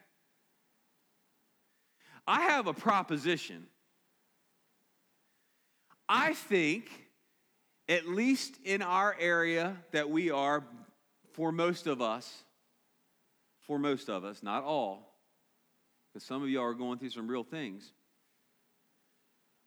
I 2.27 2.41
have 2.41 2.67
a 2.67 2.73
proposition. 2.73 3.67
I 6.09 6.33
think, 6.33 6.89
at 7.87 8.07
least 8.07 8.57
in 8.65 8.81
our 8.81 9.15
area 9.17 9.77
that 9.91 10.09
we 10.09 10.29
are, 10.29 10.63
for 11.33 11.53
most 11.53 11.87
of 11.87 12.01
us, 12.01 12.43
for 13.67 13.77
most 13.77 14.09
of 14.09 14.23
us, 14.23 14.41
not 14.41 14.63
all, 14.63 15.13
because 16.11 16.25
some 16.25 16.41
of 16.41 16.49
y'all 16.49 16.63
are 16.63 16.73
going 16.73 16.97
through 16.97 17.09
some 17.09 17.27
real 17.27 17.43
things. 17.43 17.91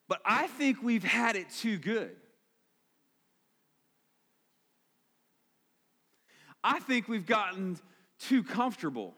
But 0.09 0.21
I 0.25 0.49
think 0.49 0.83
we've 0.83 1.05
had 1.05 1.37
it 1.37 1.51
too 1.51 1.79
good. 1.79 2.17
I 6.65 6.81
think 6.81 7.09
we've 7.09 7.27
gotten 7.27 7.79
too 8.19 8.43
comfortable. 8.43 9.15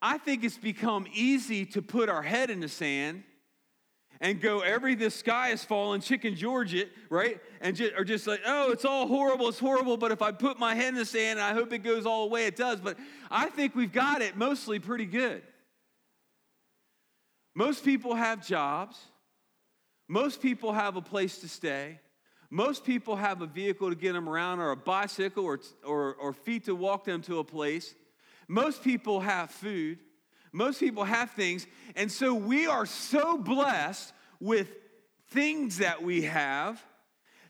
I 0.00 0.18
think 0.18 0.42
it's 0.42 0.58
become 0.58 1.06
easy 1.12 1.64
to 1.66 1.82
put 1.82 2.08
our 2.08 2.22
head 2.22 2.50
in 2.50 2.60
the 2.60 2.68
sand 2.68 3.22
and 4.22 4.40
go, 4.40 4.60
every 4.60 4.94
the 4.94 5.10
sky 5.10 5.48
is 5.50 5.64
falling, 5.64 6.00
chicken 6.00 6.36
George 6.36 6.74
it, 6.74 6.92
right? 7.10 7.40
And 7.60 7.74
just, 7.74 7.92
or 7.98 8.04
just 8.04 8.28
like, 8.28 8.40
oh, 8.46 8.70
it's 8.70 8.84
all 8.84 9.08
horrible, 9.08 9.48
it's 9.48 9.58
horrible, 9.58 9.96
but 9.96 10.12
if 10.12 10.22
I 10.22 10.30
put 10.30 10.60
my 10.60 10.76
head 10.76 10.90
in 10.90 10.94
the 10.94 11.04
sand, 11.04 11.40
and 11.40 11.46
I 11.46 11.52
hope 11.52 11.72
it 11.72 11.78
goes 11.78 12.06
all 12.06 12.28
the 12.28 12.32
way 12.32 12.46
it 12.46 12.54
does. 12.54 12.80
But 12.80 12.96
I 13.32 13.50
think 13.50 13.74
we've 13.74 13.92
got 13.92 14.22
it 14.22 14.36
mostly 14.36 14.78
pretty 14.78 15.06
good. 15.06 15.42
Most 17.54 17.84
people 17.84 18.14
have 18.14 18.46
jobs. 18.46 18.96
Most 20.08 20.40
people 20.40 20.72
have 20.72 20.96
a 20.96 21.02
place 21.02 21.38
to 21.38 21.48
stay. 21.48 21.98
Most 22.48 22.84
people 22.84 23.16
have 23.16 23.42
a 23.42 23.46
vehicle 23.46 23.90
to 23.90 23.96
get 23.96 24.12
them 24.12 24.28
around, 24.28 24.60
or 24.60 24.70
a 24.70 24.76
bicycle, 24.76 25.44
or, 25.44 25.58
or, 25.84 26.14
or 26.14 26.32
feet 26.32 26.66
to 26.66 26.76
walk 26.76 27.04
them 27.04 27.22
to 27.22 27.40
a 27.40 27.44
place. 27.44 27.92
Most 28.46 28.84
people 28.84 29.18
have 29.18 29.50
food, 29.50 29.98
most 30.52 30.80
people 30.80 31.04
have 31.04 31.30
things. 31.30 31.66
And 31.96 32.12
so 32.12 32.34
we 32.34 32.66
are 32.66 32.86
so 32.86 33.38
blessed 33.38 34.12
with 34.40 34.68
things 35.30 35.78
that 35.78 36.02
we 36.02 36.22
have 36.22 36.82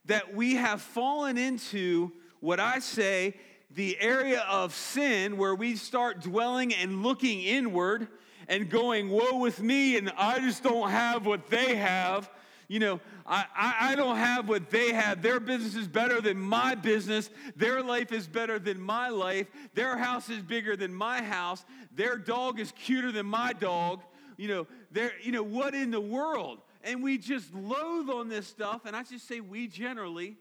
that 0.07 0.35
we 0.35 0.55
have 0.55 0.81
fallen 0.81 1.38
into 1.38 2.12
what 2.41 2.59
I 2.59 2.81
say 2.81 3.35
the 3.71 3.97
area 4.01 4.45
of 4.51 4.75
sin 4.75 5.37
where 5.37 5.55
we 5.55 5.77
start 5.77 6.21
dwelling 6.21 6.75
and 6.75 7.03
looking 7.03 7.41
inward 7.41 8.09
and 8.49 8.69
going, 8.69 9.09
Woe 9.09 9.38
with 9.38 9.61
me, 9.61 9.97
and 9.97 10.12
I 10.19 10.41
just 10.41 10.62
don't 10.62 10.91
have 10.91 11.25
what 11.25 11.49
they 11.49 11.77
have 11.77 12.29
you 12.73 12.79
know, 12.79 13.01
I, 13.27 13.45
I, 13.55 13.75
I, 13.91 13.95
don't 13.97 14.17
have 14.17 14.49
what 14.49 14.71
they 14.71 14.95
have. 14.95 15.21
Their 15.21 15.41
business 15.41 15.75
is 15.75 15.87
better 15.87 16.23
than 16.23 16.39
my 16.39 16.75
business. 16.75 17.29
Their 17.55 17.83
life 17.83 18.13
is 18.13 18.27
better 18.27 18.59
than 18.59 18.81
my 18.81 19.11
life. 19.11 19.47
Their 19.75 19.99
house 19.99 20.31
is 20.31 20.43
bigger 20.43 20.75
than 20.75 20.95
my 20.95 21.21
house. 21.21 21.67
Their 21.95 22.17
dog 22.17 22.59
is 22.59 22.73
cuter 22.73 23.13
than 23.13 23.27
my 23.27 23.53
dog. 23.53 24.01
You 24.39 24.49
know, 24.49 24.67
there, 24.91 25.13
you 25.23 25.33
know, 25.33 25.43
what 25.43 25.75
in 25.75 25.91
the 25.91 26.01
world? 26.01 26.63
And 26.83 27.03
we 27.03 27.19
just 27.19 27.53
loathe 27.53 28.09
on 28.09 28.31
this 28.31 28.47
stuff. 28.47 28.87
And 28.87 28.97
I 28.97 29.03
just 29.03 29.29
say 29.29 29.41
we 29.41 29.69
generally. 29.69 30.39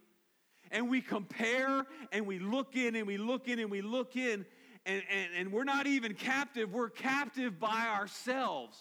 And 0.72 0.89
we 0.89 1.02
compare 1.02 1.86
and 2.13 2.26
we 2.26 2.39
look 2.39 2.78
in 2.78 2.96
and 2.96 3.08
we 3.08 3.17
look 3.17 3.50
in 3.50 3.60
and 3.60 3.70
we 3.70 3.82
look 3.82 4.15
in. 4.15 4.46
And, 4.86 5.04
and, 5.12 5.30
and 5.38 5.52
we're 5.52 5.65
not 5.65 5.86
even 5.86 6.13
captive, 6.13 6.72
we're 6.72 6.89
captive 6.91 7.60
by 7.60 7.88
ourselves. 7.89 8.78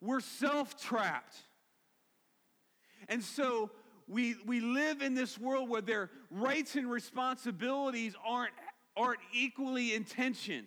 We're 0.00 0.20
self 0.20 0.80
trapped. 0.80 1.36
And 3.10 3.22
so 3.22 3.70
we, 4.08 4.36
we 4.46 4.60
live 4.60 5.02
in 5.02 5.14
this 5.14 5.36
world 5.36 5.68
where 5.68 5.82
their 5.82 6.10
rights 6.30 6.76
and 6.76 6.90
responsibilities 6.90 8.14
aren't, 8.26 8.52
aren't 8.96 9.20
equally 9.32 9.94
in 9.94 10.04
tension. 10.04 10.66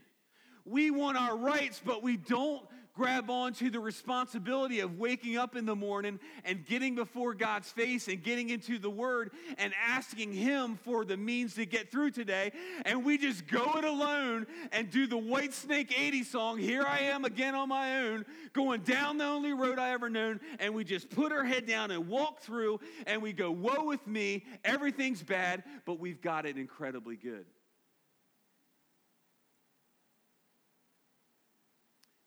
We 0.65 0.91
want 0.91 1.17
our 1.17 1.35
rights, 1.35 1.81
but 1.83 2.03
we 2.03 2.17
don't 2.17 2.61
grab 2.93 3.29
onto 3.29 3.69
the 3.69 3.79
responsibility 3.79 4.79
of 4.79 4.99
waking 4.99 5.37
up 5.37 5.55
in 5.55 5.65
the 5.65 5.75
morning 5.75 6.19
and 6.45 6.65
getting 6.65 6.93
before 6.95 7.33
God's 7.33 7.71
face 7.71 8.07
and 8.07 8.21
getting 8.21 8.49
into 8.49 8.77
the 8.77 8.89
Word 8.89 9.31
and 9.57 9.73
asking 9.83 10.31
Him 10.31 10.77
for 10.83 11.03
the 11.03 11.17
means 11.17 11.55
to 11.55 11.65
get 11.65 11.91
through 11.91 12.11
today. 12.11 12.51
And 12.85 13.03
we 13.03 13.17
just 13.17 13.47
go 13.47 13.77
it 13.77 13.83
alone 13.83 14.45
and 14.71 14.89
do 14.91 15.07
the 15.07 15.17
Whitesnake 15.17 15.91
80 15.97 16.23
song, 16.23 16.57
Here 16.59 16.83
I 16.83 16.99
Am 16.99 17.25
Again 17.25 17.55
on 17.55 17.69
My 17.69 18.03
Own, 18.03 18.25
going 18.53 18.81
down 18.81 19.17
the 19.17 19.25
only 19.25 19.53
road 19.53 19.79
I 19.79 19.91
ever 19.91 20.09
known. 20.09 20.39
And 20.59 20.75
we 20.75 20.83
just 20.83 21.09
put 21.09 21.31
our 21.31 21.43
head 21.43 21.65
down 21.65 21.89
and 21.89 22.07
walk 22.07 22.41
through 22.41 22.79
and 23.07 23.21
we 23.21 23.33
go, 23.33 23.51
Woe 23.51 23.85
with 23.85 24.05
me, 24.05 24.45
everything's 24.63 25.23
bad, 25.23 25.63
but 25.85 25.99
we've 25.99 26.21
got 26.21 26.45
it 26.45 26.57
incredibly 26.57 27.15
good. 27.15 27.45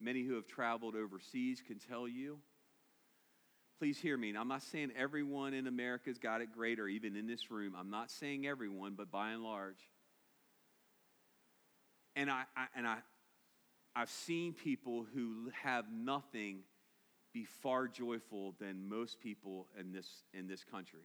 Many 0.07 0.23
who 0.23 0.35
have 0.35 0.47
traveled 0.47 0.95
overseas 0.95 1.61
can 1.67 1.81
tell 1.81 2.07
you. 2.07 2.39
Please 3.81 3.99
hear 3.99 4.17
me. 4.17 4.33
I'm 4.39 4.47
not 4.47 4.63
saying 4.63 4.93
everyone 4.97 5.53
in 5.53 5.67
America's 5.67 6.17
got 6.17 6.41
it 6.41 6.53
great 6.53 6.79
or 6.79 6.87
even 6.87 7.17
in 7.17 7.27
this 7.27 7.51
room. 7.51 7.75
I'm 7.77 7.91
not 7.91 8.13
saying 8.13 8.47
everyone, 8.47 8.95
but 8.97 9.11
by 9.11 9.31
and 9.31 9.43
large. 9.43 9.81
And 12.15 12.31
I, 12.31 12.45
I 12.57 12.67
and 12.77 12.87
I 12.87 12.99
I've 13.97 14.09
seen 14.09 14.53
people 14.53 15.05
who 15.13 15.51
have 15.65 15.87
nothing 15.93 16.61
be 17.35 17.45
far 17.45 17.89
joyful 17.89 18.55
than 18.61 18.89
most 18.89 19.19
people 19.19 19.67
in 19.77 19.91
this 19.91 20.09
in 20.33 20.47
this 20.47 20.63
country. 20.63 21.03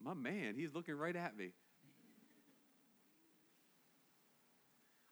My 0.00 0.14
man, 0.14 0.54
he's 0.54 0.72
looking 0.72 0.94
right 0.94 1.16
at 1.16 1.36
me. 1.36 1.50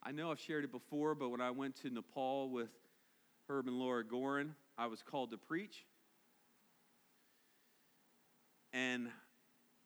I 0.06 0.12
know 0.12 0.30
I've 0.30 0.38
shared 0.38 0.62
it 0.62 0.70
before, 0.70 1.16
but 1.16 1.30
when 1.30 1.40
I 1.40 1.50
went 1.50 1.74
to 1.82 1.90
Nepal 1.90 2.48
with 2.48 2.68
Herb 3.48 3.66
and 3.66 3.76
Laura 3.76 4.04
Gorin, 4.04 4.50
I 4.78 4.86
was 4.86 5.02
called 5.02 5.32
to 5.32 5.36
preach. 5.36 5.84
And 8.72 9.08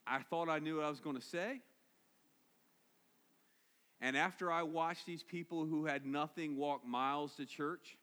I 0.06 0.18
thought 0.18 0.50
I 0.50 0.58
knew 0.58 0.76
what 0.76 0.84
I 0.84 0.90
was 0.90 1.00
going 1.00 1.16
to 1.16 1.22
say. 1.22 1.62
And 4.02 4.14
after 4.14 4.52
I 4.52 4.62
watched 4.62 5.06
these 5.06 5.22
people 5.22 5.64
who 5.64 5.86
had 5.86 6.04
nothing 6.04 6.58
walk 6.58 6.86
miles 6.86 7.34
to 7.36 7.46
church, 7.46 7.96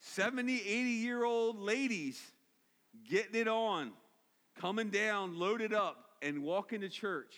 70, 0.00 0.52
80 0.52 0.68
year 0.68 1.22
old 1.22 1.60
ladies 1.60 2.20
getting 3.08 3.40
it 3.40 3.46
on, 3.46 3.92
coming 4.60 4.90
down, 4.90 5.38
loaded 5.38 5.72
up, 5.72 6.16
and 6.22 6.42
walking 6.42 6.80
to 6.80 6.88
church, 6.88 7.36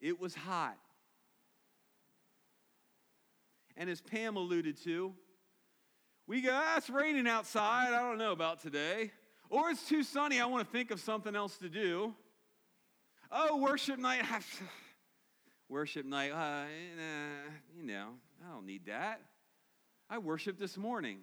it 0.00 0.20
was 0.20 0.34
hot. 0.34 0.76
And 3.76 3.88
as 3.88 4.00
Pam 4.00 4.36
alluded 4.36 4.82
to, 4.84 5.12
we 6.26 6.40
go, 6.40 6.50
ah, 6.52 6.76
it's 6.76 6.90
raining 6.90 7.26
outside. 7.26 7.92
I 7.92 8.00
don't 8.00 8.18
know 8.18 8.32
about 8.32 8.60
today. 8.60 9.10
Or 9.50 9.70
it's 9.70 9.86
too 9.86 10.02
sunny. 10.02 10.40
I 10.40 10.46
want 10.46 10.66
to 10.66 10.72
think 10.72 10.90
of 10.90 11.00
something 11.00 11.34
else 11.34 11.56
to 11.58 11.68
do. 11.68 12.14
Oh, 13.30 13.56
worship 13.56 13.98
night. 13.98 14.24
worship 15.68 16.06
night. 16.06 16.32
Uh, 16.32 16.64
you 17.76 17.84
know, 17.84 18.10
I 18.46 18.52
don't 18.52 18.66
need 18.66 18.86
that. 18.86 19.20
I 20.08 20.18
worship 20.18 20.58
this 20.58 20.76
morning. 20.76 21.18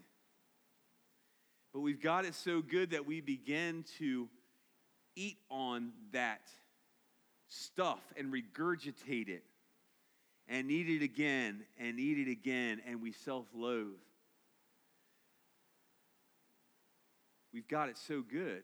But 1.73 1.81
we've 1.81 2.01
got 2.01 2.25
it 2.25 2.33
so 2.33 2.61
good 2.61 2.91
that 2.91 3.05
we 3.05 3.21
begin 3.21 3.85
to 3.99 4.27
eat 5.15 5.37
on 5.49 5.91
that 6.11 6.41
stuff 7.47 8.01
and 8.17 8.33
regurgitate 8.33 9.29
it 9.29 9.43
and 10.49 10.71
eat 10.71 10.89
it 10.89 11.03
again 11.03 11.61
and 11.79 11.99
eat 11.99 12.27
it 12.27 12.31
again, 12.31 12.81
and 12.85 13.01
we 13.01 13.11
self 13.11 13.45
loathe. 13.53 13.93
We've 17.53 17.67
got 17.67 17.89
it 17.89 17.97
so 17.97 18.21
good. 18.21 18.63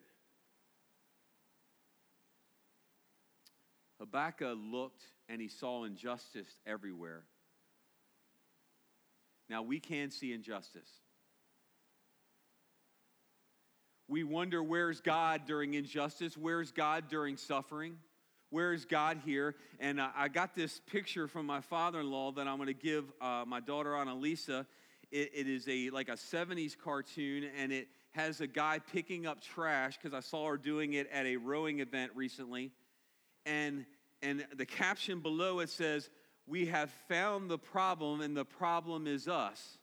Habakkuk 3.99 4.57
looked 4.71 5.03
and 5.29 5.41
he 5.41 5.47
saw 5.47 5.85
injustice 5.85 6.49
everywhere. 6.67 7.23
Now, 9.49 9.61
we 9.61 9.79
can 9.79 10.11
see 10.11 10.33
injustice. 10.33 10.89
We 14.07 14.23
wonder 14.23 14.61
where's 14.61 15.01
God 15.01 15.41
during 15.47 15.73
injustice? 15.73 16.37
Where's 16.37 16.71
God 16.71 17.05
during 17.09 17.37
suffering? 17.37 17.97
Where's 18.49 18.85
God 18.85 19.19
here? 19.25 19.55
And 19.79 19.99
I 19.99 20.27
got 20.27 20.55
this 20.55 20.79
picture 20.91 21.27
from 21.27 21.45
my 21.45 21.61
father 21.61 21.99
in 21.99 22.11
law 22.11 22.31
that 22.33 22.47
I'm 22.47 22.57
going 22.57 22.67
to 22.67 22.73
give 22.73 23.05
uh, 23.19 23.43
my 23.45 23.59
daughter, 23.59 23.91
Annalisa. 23.91 24.65
It, 25.11 25.31
it 25.33 25.47
is 25.47 25.67
a 25.67 25.89
like 25.89 26.09
a 26.09 26.13
70s 26.13 26.77
cartoon, 26.77 27.49
and 27.57 27.71
it 27.71 27.87
has 28.11 28.41
a 28.41 28.47
guy 28.47 28.79
picking 28.79 29.25
up 29.25 29.41
trash 29.41 29.97
because 29.97 30.13
I 30.13 30.21
saw 30.21 30.47
her 30.47 30.57
doing 30.57 30.93
it 30.93 31.09
at 31.11 31.25
a 31.25 31.37
rowing 31.37 31.79
event 31.79 32.11
recently. 32.15 32.71
And, 33.45 33.85
and 34.21 34.45
the 34.55 34.65
caption 34.65 35.19
below 35.19 35.59
it 35.59 35.69
says, 35.69 36.09
We 36.47 36.67
have 36.67 36.91
found 37.09 37.49
the 37.49 37.57
problem, 37.57 38.21
and 38.21 38.35
the 38.35 38.45
problem 38.45 39.07
is 39.07 39.27
us. 39.27 39.77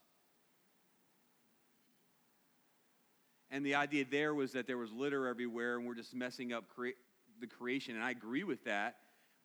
And 3.51 3.66
the 3.66 3.75
idea 3.75 4.07
there 4.11 4.35
was 4.35 4.53
that 4.53 4.66
there 4.66 4.79
was 4.79 4.90
litter 4.92 5.27
everywhere, 5.27 5.77
and 5.77 5.87
we're 5.87 5.94
just 5.94 6.14
messing 6.14 6.55
up 6.55 6.64
cre- 6.75 6.96
the 7.42 7.46
creation. 7.46 7.94
And 7.94 8.02
I 8.02 8.11
agree 8.11 8.44
with 8.44 8.64
that. 8.64 8.96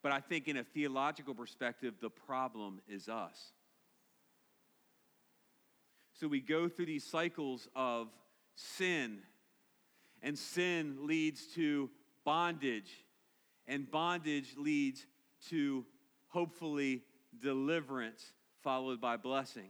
But 0.01 0.13
I 0.13 0.21
think, 0.21 0.47
in 0.47 0.55
a 0.55 0.63
theological 0.63 1.33
perspective, 1.33 1.95
the 1.99 2.09
problem 2.09 2.79
is 2.87 3.09
us. 3.09 3.51
So 6.13 6.27
we 6.27 6.39
go 6.39 6.69
through 6.69 6.85
these 6.85 7.03
cycles 7.03 7.67
of 7.75 8.07
sin. 8.55 9.19
And 10.23 10.37
sin 10.37 10.99
leads 11.01 11.47
to 11.55 11.89
bondage. 12.23 12.91
And 13.67 13.89
bondage 13.91 14.55
leads 14.57 15.05
to 15.49 15.85
hopefully 16.29 17.03
deliverance, 17.41 18.33
followed 18.63 19.01
by 19.01 19.17
blessing. 19.17 19.69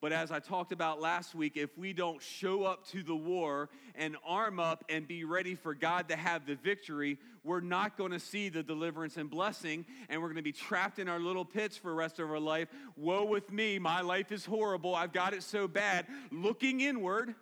But 0.00 0.12
as 0.12 0.30
I 0.30 0.38
talked 0.38 0.70
about 0.70 1.00
last 1.00 1.34
week, 1.34 1.56
if 1.56 1.76
we 1.76 1.92
don't 1.92 2.22
show 2.22 2.62
up 2.62 2.86
to 2.88 3.02
the 3.02 3.16
war 3.16 3.68
and 3.96 4.16
arm 4.24 4.60
up 4.60 4.84
and 4.88 5.08
be 5.08 5.24
ready 5.24 5.56
for 5.56 5.74
God 5.74 6.08
to 6.10 6.16
have 6.16 6.46
the 6.46 6.54
victory, 6.54 7.18
we're 7.42 7.60
not 7.60 7.96
going 7.96 8.12
to 8.12 8.20
see 8.20 8.48
the 8.48 8.62
deliverance 8.62 9.16
and 9.16 9.28
blessing, 9.28 9.84
and 10.08 10.20
we're 10.20 10.28
going 10.28 10.36
to 10.36 10.42
be 10.42 10.52
trapped 10.52 11.00
in 11.00 11.08
our 11.08 11.18
little 11.18 11.44
pits 11.44 11.76
for 11.76 11.88
the 11.90 11.96
rest 11.96 12.20
of 12.20 12.30
our 12.30 12.38
life. 12.38 12.68
Woe 12.96 13.24
with 13.24 13.50
me, 13.50 13.80
my 13.80 14.00
life 14.00 14.30
is 14.30 14.44
horrible, 14.44 14.94
I've 14.94 15.12
got 15.12 15.34
it 15.34 15.42
so 15.42 15.66
bad. 15.66 16.06
Looking 16.30 16.80
inward 16.80 17.34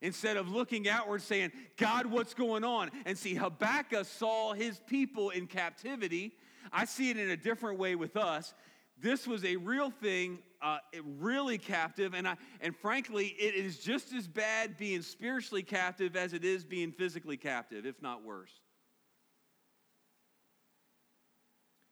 instead 0.00 0.36
of 0.36 0.48
looking 0.48 0.88
outward, 0.88 1.22
saying, 1.22 1.52
God, 1.76 2.06
what's 2.06 2.34
going 2.34 2.64
on? 2.64 2.90
And 3.06 3.16
see, 3.16 3.36
Habakkuk 3.36 4.06
saw 4.06 4.54
his 4.54 4.80
people 4.88 5.30
in 5.30 5.46
captivity. 5.46 6.32
I 6.72 6.84
see 6.84 7.10
it 7.10 7.16
in 7.16 7.30
a 7.30 7.36
different 7.36 7.78
way 7.78 7.94
with 7.94 8.16
us. 8.16 8.54
This 9.00 9.26
was 9.26 9.44
a 9.44 9.56
real 9.56 9.90
thing, 9.90 10.40
uh, 10.62 10.78
really 11.18 11.58
captive, 11.58 12.14
and, 12.14 12.26
I, 12.26 12.36
and 12.60 12.74
frankly, 12.76 13.26
it 13.26 13.54
is 13.54 13.78
just 13.78 14.12
as 14.12 14.28
bad 14.28 14.76
being 14.76 15.02
spiritually 15.02 15.62
captive 15.62 16.16
as 16.16 16.32
it 16.32 16.44
is 16.44 16.64
being 16.64 16.92
physically 16.92 17.36
captive, 17.36 17.84
if 17.84 18.00
not 18.00 18.24
worse. 18.24 18.52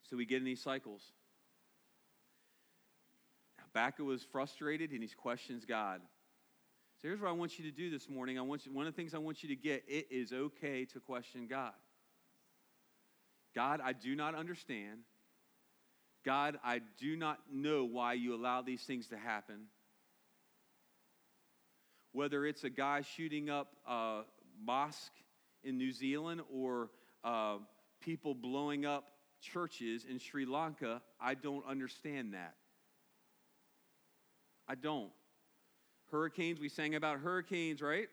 So 0.08 0.16
we 0.16 0.24
get 0.24 0.38
in 0.38 0.44
these 0.44 0.62
cycles. 0.62 1.02
Habakkuk 3.58 4.04
was 4.04 4.22
frustrated 4.24 4.90
and 4.90 5.02
he 5.02 5.08
questions 5.08 5.64
God. 5.64 6.00
So 7.00 7.08
here's 7.08 7.20
what 7.20 7.28
I 7.28 7.32
want 7.32 7.58
you 7.58 7.64
to 7.64 7.70
do 7.70 7.90
this 7.90 8.08
morning. 8.08 8.38
I 8.38 8.42
want 8.42 8.66
you, 8.66 8.72
one 8.72 8.86
of 8.86 8.92
the 8.92 8.96
things 8.96 9.14
I 9.14 9.18
want 9.18 9.42
you 9.42 9.48
to 9.48 9.56
get 9.56 9.84
it 9.88 10.08
is 10.10 10.32
okay 10.32 10.84
to 10.86 11.00
question 11.00 11.46
God. 11.48 11.72
God, 13.54 13.80
I 13.82 13.92
do 13.92 14.14
not 14.14 14.34
understand. 14.34 15.00
God, 16.24 16.58
I 16.62 16.80
do 16.98 17.16
not 17.16 17.38
know 17.52 17.84
why 17.84 18.14
you 18.14 18.34
allow 18.34 18.62
these 18.62 18.82
things 18.82 19.08
to 19.08 19.16
happen. 19.16 19.66
Whether 22.12 22.44
it's 22.44 22.64
a 22.64 22.70
guy 22.70 23.02
shooting 23.16 23.48
up 23.48 23.68
a 23.86 24.22
mosque 24.62 25.12
in 25.62 25.78
New 25.78 25.92
Zealand 25.92 26.42
or 26.52 26.90
uh, 27.24 27.56
people 28.00 28.34
blowing 28.34 28.84
up 28.84 29.10
churches 29.40 30.04
in 30.08 30.18
Sri 30.18 30.44
Lanka, 30.44 31.00
I 31.20 31.34
don't 31.34 31.64
understand 31.66 32.34
that. 32.34 32.54
I 34.68 34.74
don't. 34.74 35.10
Hurricanes, 36.10 36.60
we 36.60 36.68
sang 36.68 36.94
about 36.94 37.20
hurricanes, 37.20 37.80
right? 37.80 38.08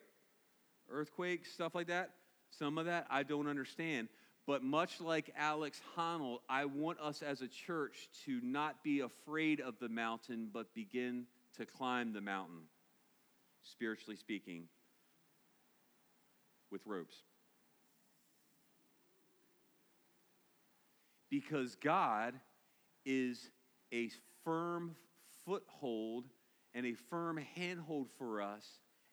Earthquakes, 0.89 1.51
stuff 1.51 1.75
like 1.75 1.87
that. 1.87 2.11
Some 2.51 2.77
of 2.77 2.85
that 2.85 3.07
I 3.09 3.23
don't 3.23 3.47
understand. 3.47 4.07
But 4.47 4.63
much 4.63 5.01
like 5.01 5.33
Alex 5.37 5.81
Honnold, 5.97 6.39
I 6.47 6.63
want 6.65 7.01
us 7.01 7.21
as 7.21 7.41
a 7.41 7.49
church 7.49 8.07
to 8.25 8.39
not 8.41 8.81
be 8.81 9.01
afraid 9.01 9.59
of 9.59 9.77
the 9.79 9.89
mountain, 9.89 10.49
but 10.53 10.73
begin 10.73 11.25
to 11.57 11.65
climb 11.65 12.13
the 12.13 12.21
mountain, 12.21 12.61
spiritually 13.61 14.15
speaking, 14.15 14.69
with 16.71 16.81
ropes. 16.85 17.17
Because 21.29 21.75
God 21.75 22.33
is 23.05 23.49
a 23.93 24.09
firm 24.45 24.95
foothold 25.45 26.23
and 26.73 26.85
a 26.85 26.93
firm 26.93 27.37
handhold 27.55 28.07
for 28.17 28.41
us 28.41 28.65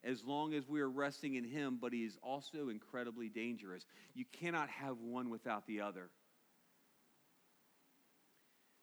as 0.05 0.23
long 0.23 0.53
as 0.53 0.69
we 0.69 0.79
are 0.81 0.89
resting 0.89 1.33
in 1.33 1.43
Him, 1.43 1.79
but 1.81 1.91
He 1.91 2.03
is 2.03 2.17
also 2.21 2.69
incredibly 2.69 3.27
dangerous. 3.27 3.85
You 4.13 4.25
cannot 4.31 4.69
have 4.69 4.99
one 4.99 5.29
without 5.29 5.65
the 5.65 5.81
other. 5.81 6.09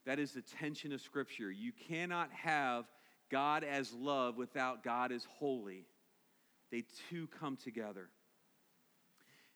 That 0.05 0.19
is 0.19 0.33
the 0.33 0.43
tension 0.43 0.93
of 0.93 1.01
Scripture. 1.01 1.51
You 1.51 1.71
cannot 1.89 2.31
have 2.33 2.87
God 3.31 3.63
as 3.63 3.93
love 3.93 4.37
without 4.37 4.83
God 4.83 5.13
as 5.13 5.25
holy. 5.39 5.87
They 6.73 6.85
two 7.09 7.29
come 7.41 7.57
together. 7.57 8.09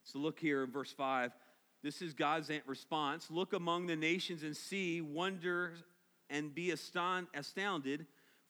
So 0.05 0.21
look 0.21 0.39
here 0.39 0.63
in 0.63 0.71
verse 0.71 0.93
5. 0.93 1.33
This 1.83 2.01
is 2.01 2.15
God's 2.15 2.51
response. 2.67 3.29
Look 3.29 3.53
among 3.53 3.87
the 3.87 3.97
nations 3.97 4.45
and 4.45 4.57
see, 4.57 5.01
wonder, 5.01 5.73
and 6.31 6.55
be 6.55 6.71
astounded 6.71 8.07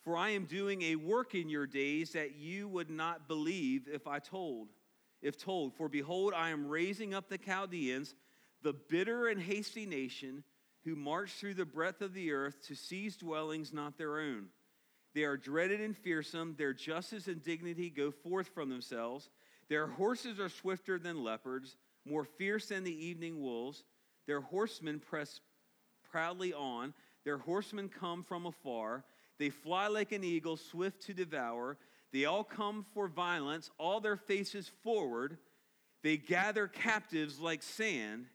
for 0.07 0.17
I 0.17 0.31
am 0.31 0.45
doing 0.45 0.83
a 0.83 0.95
work 0.95 1.35
in 1.35 1.49
your 1.49 1.67
days 1.67 2.13
that 2.13 2.37
you 2.37 2.69
would 2.69 2.91
not 2.91 3.27
believe 3.27 3.89
if 3.93 4.07
I 4.07 4.21
told. 4.21 4.69
If 5.21 5.37
told, 5.37 5.75
for 5.75 5.89
behold, 5.89 6.33
I 6.33 6.51
am 6.51 6.69
raising 6.69 7.13
up 7.13 7.29
the 7.29 7.39
Chaldeans, 7.39 8.15
the 8.63 8.73
bitter 8.73 9.27
and 9.27 9.43
hasty 9.43 9.85
nation, 9.85 10.45
who 10.85 10.95
march 10.95 11.33
through 11.33 11.55
the 11.55 11.65
breadth 11.65 12.03
of 12.03 12.15
the 12.15 12.31
earth 12.31 12.65
to 12.69 12.77
seize 12.77 13.17
dwellings 13.17 13.73
not 13.73 13.99
their 13.99 14.21
own. 14.21 14.47
They 15.13 15.25
are 15.25 15.37
dreaded 15.37 15.81
and 15.81 15.97
fearsome, 15.97 16.55
their 16.57 16.73
justice 16.73 17.27
and 17.27 17.43
dignity 17.43 17.91
go 17.91 18.13
forth 18.13 18.47
from 18.55 18.69
themselves. 18.69 19.29
Their 19.69 19.89
horses 19.89 20.39
are 20.39 20.49
swifter 20.49 21.01
than 21.01 21.25
leopards, 21.25 21.75
more 22.05 22.25
fierce 22.25 22.69
than 22.69 22.85
the 22.85 23.07
evening 23.07 23.43
wolves. 23.43 23.83
Their 24.29 24.41
horsemen 24.41 25.01
press 25.01 25.41
proudly 26.13 26.55
on. 26.55 26.95
Their 27.25 27.39
horsemen 27.39 27.89
come 27.89 28.23
from 28.23 28.47
afar. 28.47 29.03
They 29.39 29.51
fly 29.51 29.89
like 29.89 30.13
an 30.13 30.25
eagle, 30.25 30.57
swift 30.57 31.03
to 31.03 31.15
devour. 31.15 31.77
They 32.13 32.25
all 32.25 32.45
come 32.45 32.87
for 32.95 33.09
violence, 33.09 33.71
all 33.79 34.01
their 34.01 34.17
faces 34.17 34.71
forward. 34.83 35.39
They 36.03 36.17
gather 36.17 36.69
captives 36.69 37.39
like 37.39 37.63
sand. 37.63 38.27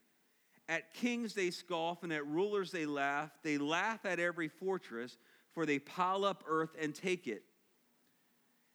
At 0.68 0.94
kings 0.94 1.34
they 1.34 1.50
scoff, 1.50 2.02
and 2.02 2.12
at 2.12 2.26
rulers 2.26 2.70
they 2.70 2.86
laugh. 2.86 3.30
They 3.42 3.58
laugh 3.58 4.04
at 4.04 4.20
every 4.20 4.48
fortress, 4.48 5.18
for 5.52 5.66
they 5.66 5.78
pile 5.78 6.24
up 6.24 6.44
earth 6.46 6.76
and 6.80 6.94
take 6.94 7.26
it. 7.26 7.42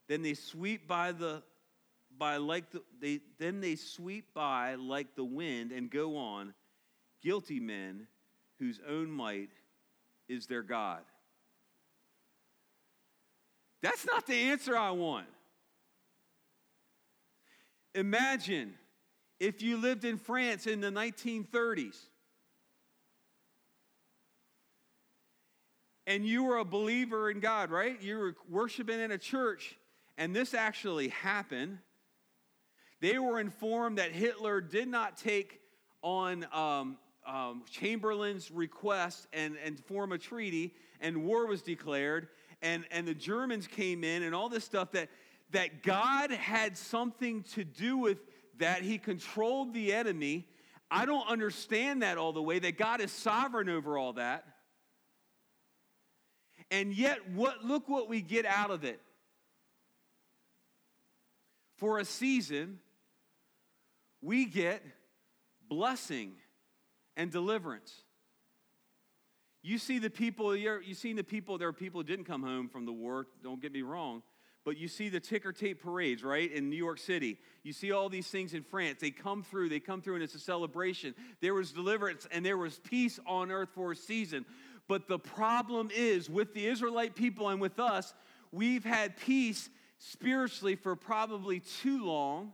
Then 0.10 0.22
they 0.22 0.34
sweep 0.34 0.88
by 0.88 1.12
the 1.12 1.44
by 2.18 2.38
like 2.38 2.72
the, 2.72 2.82
they 3.00 3.20
then 3.38 3.62
they 3.62 3.76
sweep 3.76 4.34
by 4.34 4.76
like 4.76 5.16
the 5.16 5.24
wind 5.24 5.72
and 5.72 5.90
go 5.90 6.18
on, 6.18 6.54
guilty 7.22 7.60
men 7.60 8.08
whose 8.60 8.80
own 8.88 9.12
might 9.12 9.50
is 10.28 10.48
their 10.48 10.64
God. 10.64 11.02
That's 13.82 14.06
not 14.06 14.26
the 14.26 14.36
answer 14.36 14.76
I 14.76 14.92
want. 14.92 15.28
Imagine 17.94 18.74
if 19.40 19.62
you 19.62 19.78
lived 19.78 20.06
in 20.06 20.18
France 20.18 20.68
in 20.68 20.82
the 20.82 20.90
1930s 20.90 21.98
and 26.06 26.26
you 26.26 26.44
were 26.44 26.58
a 26.58 26.66
believer 26.66 27.30
in 27.30 27.40
God, 27.40 27.70
right? 27.70 28.02
You 28.02 28.18
were 28.18 28.36
worshiping 28.50 29.00
in 29.00 29.12
a 29.12 29.18
church 29.18 29.78
and 30.18 30.36
this 30.36 30.54
actually 30.54 31.10
happened. 31.10 31.78
They 33.00 33.20
were 33.20 33.40
informed 33.40 34.00
that 34.00 34.12
Hitler 34.12 34.62
did 34.62 34.88
not 34.88 35.18
take 35.18 35.60
on 36.02 36.48
um, 36.52 36.98
um, 37.26 37.64
Chamberlain's 37.70 38.50
request 38.50 39.28
and, 39.34 39.56
and 39.64 39.80
form 39.80 40.12
a 40.12 40.18
treaty, 40.18 40.74
and 41.00 41.24
war 41.24 41.46
was 41.46 41.62
declared, 41.62 42.30
and, 42.62 42.86
and 42.92 43.08
the 43.08 43.14
Germans 43.14 43.68
came 43.68 44.04
in, 44.04 44.24
and 44.24 44.34
all 44.34 44.50
this 44.50 44.64
stuff 44.64 44.92
that, 44.92 45.10
that 45.52 45.84
God 45.84 46.32
had 46.32 46.78
something 46.78 47.44
to 47.54 47.64
do 47.64 47.98
with 47.98 48.18
that. 48.58 48.82
He 48.82 48.98
controlled 48.98 49.74
the 49.74 49.94
enemy. 49.94 50.48
I 50.90 51.06
don't 51.06 51.28
understand 51.28 52.02
that 52.02 52.18
all 52.18 52.34
the 52.34 52.42
way, 52.42 52.60
that 52.60 52.78
God 52.78 53.02
is 53.02 53.12
sovereign 53.12 53.70
over 53.70 53.98
all 53.98 54.14
that. 54.14 54.46
And 56.72 56.94
yet, 56.94 57.30
what, 57.32 57.64
look 57.64 57.88
what 57.88 58.10
we 58.10 58.22
get 58.22 58.46
out 58.46 58.72
of 58.72 58.84
it. 58.84 59.02
For 61.78 62.00
a 62.00 62.06
season, 62.06 62.80
we 64.22 64.46
get 64.46 64.84
blessing 65.70 66.34
and 67.16 67.32
deliverance. 67.32 67.94
You 69.68 69.78
see 69.78 70.00
the 70.00 70.10
people, 70.10 70.56
you 70.56 70.94
see 70.94 71.12
the 71.12 71.26
people, 71.26 71.58
there 71.58 71.68
are 71.68 71.74
people 71.74 72.00
who 72.00 72.06
didn't 72.06 72.24
come 72.24 72.42
home 72.42 72.70
from 72.70 72.86
the 72.86 72.94
war, 72.94 73.28
don't 73.44 73.62
get 73.62 73.74
me 73.74 73.82
wrong, 73.82 74.24
but 74.64 74.78
you 74.78 74.88
see 74.88 75.10
the 75.10 75.20
ticker 75.20 75.52
tape 75.52 75.84
parades, 75.84 76.24
right, 76.24 76.50
in 76.50 76.70
New 76.70 76.78
York 76.78 77.00
City. 77.00 77.38
You 77.64 77.74
see 77.74 77.92
all 77.92 78.08
these 78.08 78.28
things 78.30 78.54
in 78.54 78.64
France. 78.64 79.00
They 79.02 79.12
come 79.12 79.44
through, 79.44 79.68
they 79.68 79.82
come 79.82 80.02
through, 80.02 80.14
and 80.16 80.24
it's 80.24 80.36
a 80.36 80.40
celebration. 80.40 81.16
There 81.42 81.54
was 81.54 81.74
deliverance 81.74 82.26
and 82.32 82.46
there 82.46 82.58
was 82.58 82.80
peace 82.80 83.20
on 83.28 83.52
earth 83.52 83.68
for 83.76 83.92
a 83.92 83.96
season. 83.98 84.46
But 84.88 85.10
the 85.10 85.20
problem 85.20 85.90
is 85.94 86.30
with 86.30 86.54
the 86.54 86.66
Israelite 86.66 87.14
people 87.14 87.50
and 87.50 87.60
with 87.60 87.78
us, 87.78 88.14
we've 88.54 88.86
had 88.86 89.18
peace 89.18 89.70
spiritually 89.98 90.78
for 90.78 90.96
probably 90.96 91.60
too 91.60 92.06
long 92.06 92.54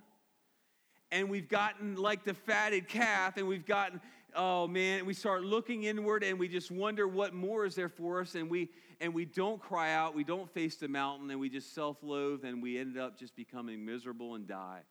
and 1.14 1.30
we've 1.30 1.48
gotten 1.48 1.96
like 1.96 2.24
the 2.24 2.34
fatted 2.34 2.88
calf, 2.88 3.38
and 3.38 3.48
we've 3.48 3.68
gotten, 3.68 4.02
oh 4.36 4.68
man, 4.68 5.06
we 5.06 5.14
start 5.14 5.44
looking 5.44 5.84
inward 5.84 6.24
and 6.24 6.40
we 6.40 6.48
just 6.48 6.72
wonder 6.72 7.08
what 7.08 7.34
more 7.34 7.66
is 7.66 7.76
there 7.76 7.90
for 7.90 8.22
us, 8.22 8.36
and 8.36 8.50
we 8.50 8.70
and 9.02 9.14
we 9.14 9.26
don't 9.26 9.62
cry 9.62 9.94
out, 9.94 10.16
we 10.16 10.24
don't 10.24 10.50
face 10.50 10.76
the 10.78 10.88
mountain, 10.88 11.30
and 11.32 11.40
we 11.40 11.50
just 11.50 11.74
self-loathe, 11.74 12.46
and 12.46 12.62
we 12.62 12.78
end 12.78 12.98
up 12.98 13.18
just 13.18 13.36
becoming 13.36 13.84
miserable 13.86 14.36
and 14.36 14.48
die. 14.48 14.82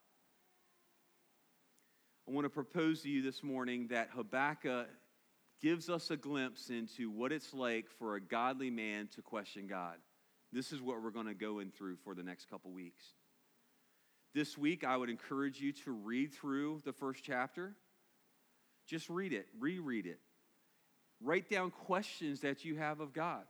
I 2.28 2.30
want 2.30 2.44
to 2.44 2.50
propose 2.50 3.02
to 3.02 3.08
you 3.08 3.22
this 3.22 3.42
morning 3.42 3.88
that 3.88 4.10
Habakkuk 4.14 4.88
gives 5.60 5.88
us 5.88 6.10
a 6.10 6.16
glimpse 6.16 6.70
into 6.70 7.10
what 7.10 7.32
it's 7.32 7.54
like 7.54 7.86
for 7.98 8.16
a 8.16 8.20
godly 8.20 8.70
man 8.70 9.08
to 9.14 9.22
question 9.22 9.66
God. 9.66 9.96
This 10.52 10.72
is 10.72 10.82
what 10.82 11.02
we're 11.02 11.10
going 11.10 11.26
to 11.26 11.34
go 11.34 11.60
in 11.60 11.70
through 11.70 11.96
for 11.96 12.14
the 12.14 12.22
next 12.22 12.50
couple 12.50 12.70
weeks. 12.70 13.04
This 14.34 14.56
week, 14.56 14.84
I 14.84 14.96
would 14.96 15.10
encourage 15.10 15.60
you 15.60 15.72
to 15.84 15.92
read 15.92 16.32
through 16.32 16.82
the 16.84 16.92
first 16.92 17.22
chapter. 17.24 17.74
Just 18.86 19.08
read 19.08 19.32
it, 19.32 19.46
reread 19.58 20.06
it. 20.06 20.18
Write 21.22 21.48
down 21.48 21.70
questions 21.70 22.40
that 22.40 22.64
you 22.64 22.76
have 22.76 23.00
of 23.00 23.12
God. 23.12 23.44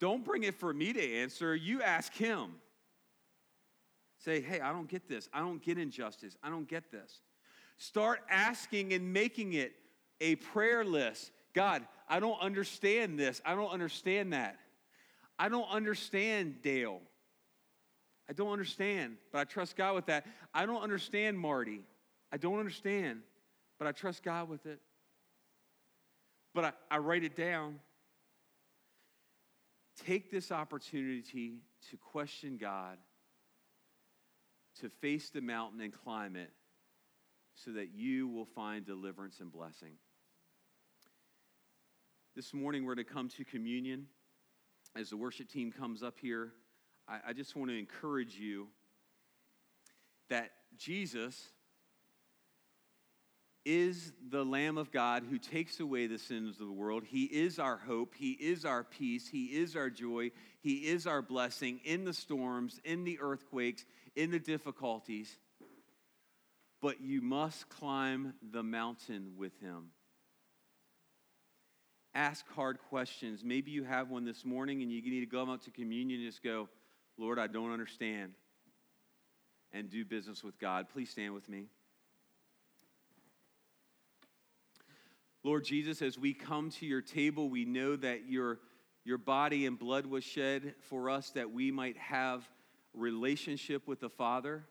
Don't 0.00 0.24
bring 0.24 0.42
it 0.42 0.54
for 0.54 0.72
me 0.72 0.92
to 0.92 1.14
answer, 1.20 1.54
you 1.54 1.82
ask 1.82 2.12
Him. 2.12 2.56
Say, 4.18 4.40
hey, 4.40 4.60
I 4.60 4.72
don't 4.72 4.88
get 4.88 5.08
this. 5.08 5.28
I 5.32 5.40
don't 5.40 5.62
get 5.62 5.78
injustice. 5.78 6.36
I 6.42 6.48
don't 6.48 6.68
get 6.68 6.90
this. 6.90 7.20
Start 7.76 8.20
asking 8.30 8.92
and 8.92 9.12
making 9.12 9.52
it 9.52 9.74
a 10.20 10.36
prayer 10.36 10.84
list. 10.84 11.30
God, 11.52 11.86
I 12.08 12.20
don't 12.20 12.40
understand 12.40 13.18
this. 13.18 13.40
I 13.44 13.54
don't 13.54 13.70
understand 13.70 14.32
that. 14.32 14.56
I 15.38 15.48
don't 15.48 15.68
understand 15.70 16.62
Dale. 16.62 17.00
I 18.28 18.32
don't 18.32 18.50
understand, 18.50 19.16
but 19.32 19.40
I 19.40 19.44
trust 19.44 19.76
God 19.76 19.94
with 19.94 20.06
that. 20.06 20.26
I 20.54 20.64
don't 20.66 20.82
understand 20.82 21.38
Marty. 21.38 21.82
I 22.32 22.36
don't 22.36 22.58
understand, 22.58 23.20
but 23.78 23.86
I 23.86 23.92
trust 23.92 24.22
God 24.22 24.48
with 24.48 24.66
it. 24.66 24.80
But 26.54 26.64
I, 26.64 26.72
I 26.90 26.98
write 26.98 27.24
it 27.24 27.36
down. 27.36 27.80
Take 30.06 30.30
this 30.30 30.52
opportunity 30.52 31.58
to 31.90 31.96
question 31.96 32.56
God, 32.60 32.98
to 34.80 34.88
face 34.88 35.30
the 35.30 35.40
mountain 35.40 35.80
and 35.80 35.92
climb 35.92 36.36
it, 36.36 36.50
so 37.54 37.72
that 37.72 37.94
you 37.94 38.28
will 38.28 38.46
find 38.46 38.84
deliverance 38.84 39.40
and 39.40 39.52
blessing. 39.52 39.92
This 42.34 42.52
morning, 42.52 42.84
we're 42.84 42.96
going 42.96 43.06
to 43.06 43.12
come 43.12 43.28
to 43.30 43.44
communion. 43.44 44.06
As 44.96 45.10
the 45.10 45.16
worship 45.16 45.48
team 45.48 45.72
comes 45.72 46.02
up 46.02 46.18
here, 46.20 46.52
I, 47.08 47.18
I 47.28 47.32
just 47.32 47.54
want 47.54 47.70
to 47.70 47.78
encourage 47.78 48.36
you 48.36 48.68
that 50.30 50.50
Jesus 50.76 51.48
is 53.64 54.12
the 54.30 54.44
Lamb 54.44 54.76
of 54.76 54.92
God 54.92 55.24
who 55.28 55.38
takes 55.38 55.80
away 55.80 56.06
the 56.06 56.18
sins 56.18 56.60
of 56.60 56.66
the 56.66 56.72
world. 56.72 57.04
He 57.06 57.24
is 57.24 57.58
our 57.58 57.78
hope. 57.78 58.14
He 58.14 58.32
is 58.32 58.64
our 58.64 58.84
peace. 58.84 59.28
He 59.28 59.46
is 59.46 59.74
our 59.74 59.90
joy. 59.90 60.32
He 60.60 60.86
is 60.88 61.06
our 61.06 61.22
blessing 61.22 61.80
in 61.84 62.04
the 62.04 62.12
storms, 62.12 62.80
in 62.84 63.04
the 63.04 63.18
earthquakes, 63.20 63.84
in 64.14 64.30
the 64.30 64.38
difficulties. 64.38 65.38
But 66.82 67.00
you 67.00 67.22
must 67.22 67.68
climb 67.70 68.34
the 68.52 68.62
mountain 68.62 69.32
with 69.38 69.58
Him. 69.60 69.90
Ask 72.14 72.46
hard 72.54 72.78
questions. 72.90 73.42
Maybe 73.42 73.70
you 73.70 73.84
have 73.84 74.10
one 74.10 74.24
this 74.24 74.44
morning 74.44 74.82
and 74.82 74.92
you 74.92 75.02
need 75.02 75.20
to 75.20 75.26
go 75.26 75.50
out 75.50 75.62
to 75.62 75.70
communion 75.70 76.20
and 76.20 76.28
just 76.28 76.42
go, 76.42 76.68
Lord, 77.16 77.38
I 77.38 77.46
don't 77.46 77.72
understand, 77.72 78.32
and 79.72 79.90
do 79.90 80.04
business 80.04 80.44
with 80.44 80.58
God. 80.58 80.86
Please 80.92 81.10
stand 81.10 81.34
with 81.34 81.48
me. 81.48 81.66
Lord 85.44 85.64
Jesus, 85.64 86.00
as 86.00 86.18
we 86.18 86.32
come 86.32 86.70
to 86.70 86.86
your 86.86 87.02
table, 87.02 87.50
we 87.50 87.66
know 87.66 87.96
that 87.96 88.30
your, 88.30 88.60
your 89.04 89.18
body 89.18 89.66
and 89.66 89.78
blood 89.78 90.06
was 90.06 90.24
shed 90.24 90.74
for 90.88 91.10
us 91.10 91.30
that 91.32 91.52
we 91.52 91.70
might 91.70 91.98
have 91.98 92.42
relationship 92.94 93.86
with 93.86 94.00
the 94.00 94.08
Father. 94.08 94.64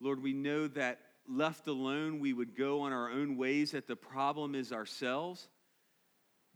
Lord, 0.00 0.22
we 0.22 0.34
know 0.34 0.68
that 0.68 1.00
left 1.28 1.66
alone, 1.66 2.20
we 2.20 2.32
would 2.32 2.56
go 2.56 2.82
on 2.82 2.92
our 2.92 3.10
own 3.10 3.36
ways, 3.36 3.72
that 3.72 3.88
the 3.88 3.96
problem 3.96 4.54
is 4.54 4.72
ourselves 4.72 5.48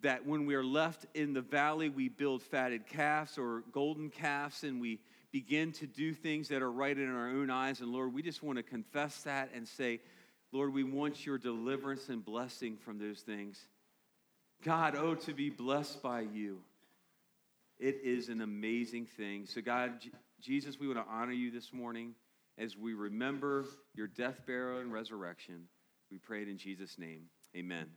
that 0.03 0.25
when 0.25 0.47
we 0.47 0.55
are 0.55 0.65
left 0.65 1.07
in 1.15 1.33
the 1.33 1.41
valley, 1.41 1.89
we 1.89 2.09
build 2.09 2.43
fatted 2.43 2.87
calves 2.87 3.39
or 3.39 3.65
golden 3.73 4.11
calves 4.11 4.63
and 4.63 4.81
we 4.81 5.01
begin 5.33 5.73
to 5.73 5.87
do 5.87 6.13
things 6.13 6.49
that 6.49 6.63
are 6.63 6.71
right 6.71 6.97
in 6.97 7.13
our 7.13 7.29
own 7.29 7.51
eyes. 7.51 7.81
And 7.81 7.91
Lord, 7.91 8.15
we 8.15 8.23
just 8.23 8.43
want 8.43 8.59
to 8.59 8.63
confess 8.63 9.23
that 9.23 9.51
and 9.55 9.67
say, 9.67 10.01
Lord, 10.57 10.73
we 10.73 10.85
want 10.85 11.27
your 11.27 11.37
deliverance 11.37 12.09
and 12.09 12.25
blessing 12.25 12.79
from 12.79 12.99
those 12.99 13.21
things. 13.21 13.61
God, 14.65 14.97
oh, 14.97 15.15
to 15.15 15.35
be 15.35 15.51
blessed 15.51 16.03
by 16.03 16.23
you. 16.23 16.61
It 17.79 18.01
is 18.03 18.31
an 18.31 18.41
amazing 18.41 19.05
thing. 19.05 19.45
So, 19.45 19.61
God, 19.61 19.93
Jesus, 20.41 20.81
we 20.81 20.87
want 20.87 20.99
to 20.99 21.13
honor 21.13 21.35
you 21.35 21.51
this 21.51 21.75
morning 21.75 22.15
as 22.57 22.75
we 22.75 22.95
remember 22.95 23.67
your 23.95 24.07
death, 24.07 24.47
burial, 24.47 24.81
and 24.81 24.91
resurrection. 24.91 25.65
We 26.11 26.17
pray 26.17 26.41
it 26.41 26.49
in 26.49 26.57
Jesus' 26.57 26.99
name. 26.99 27.25
Amen. 27.55 27.89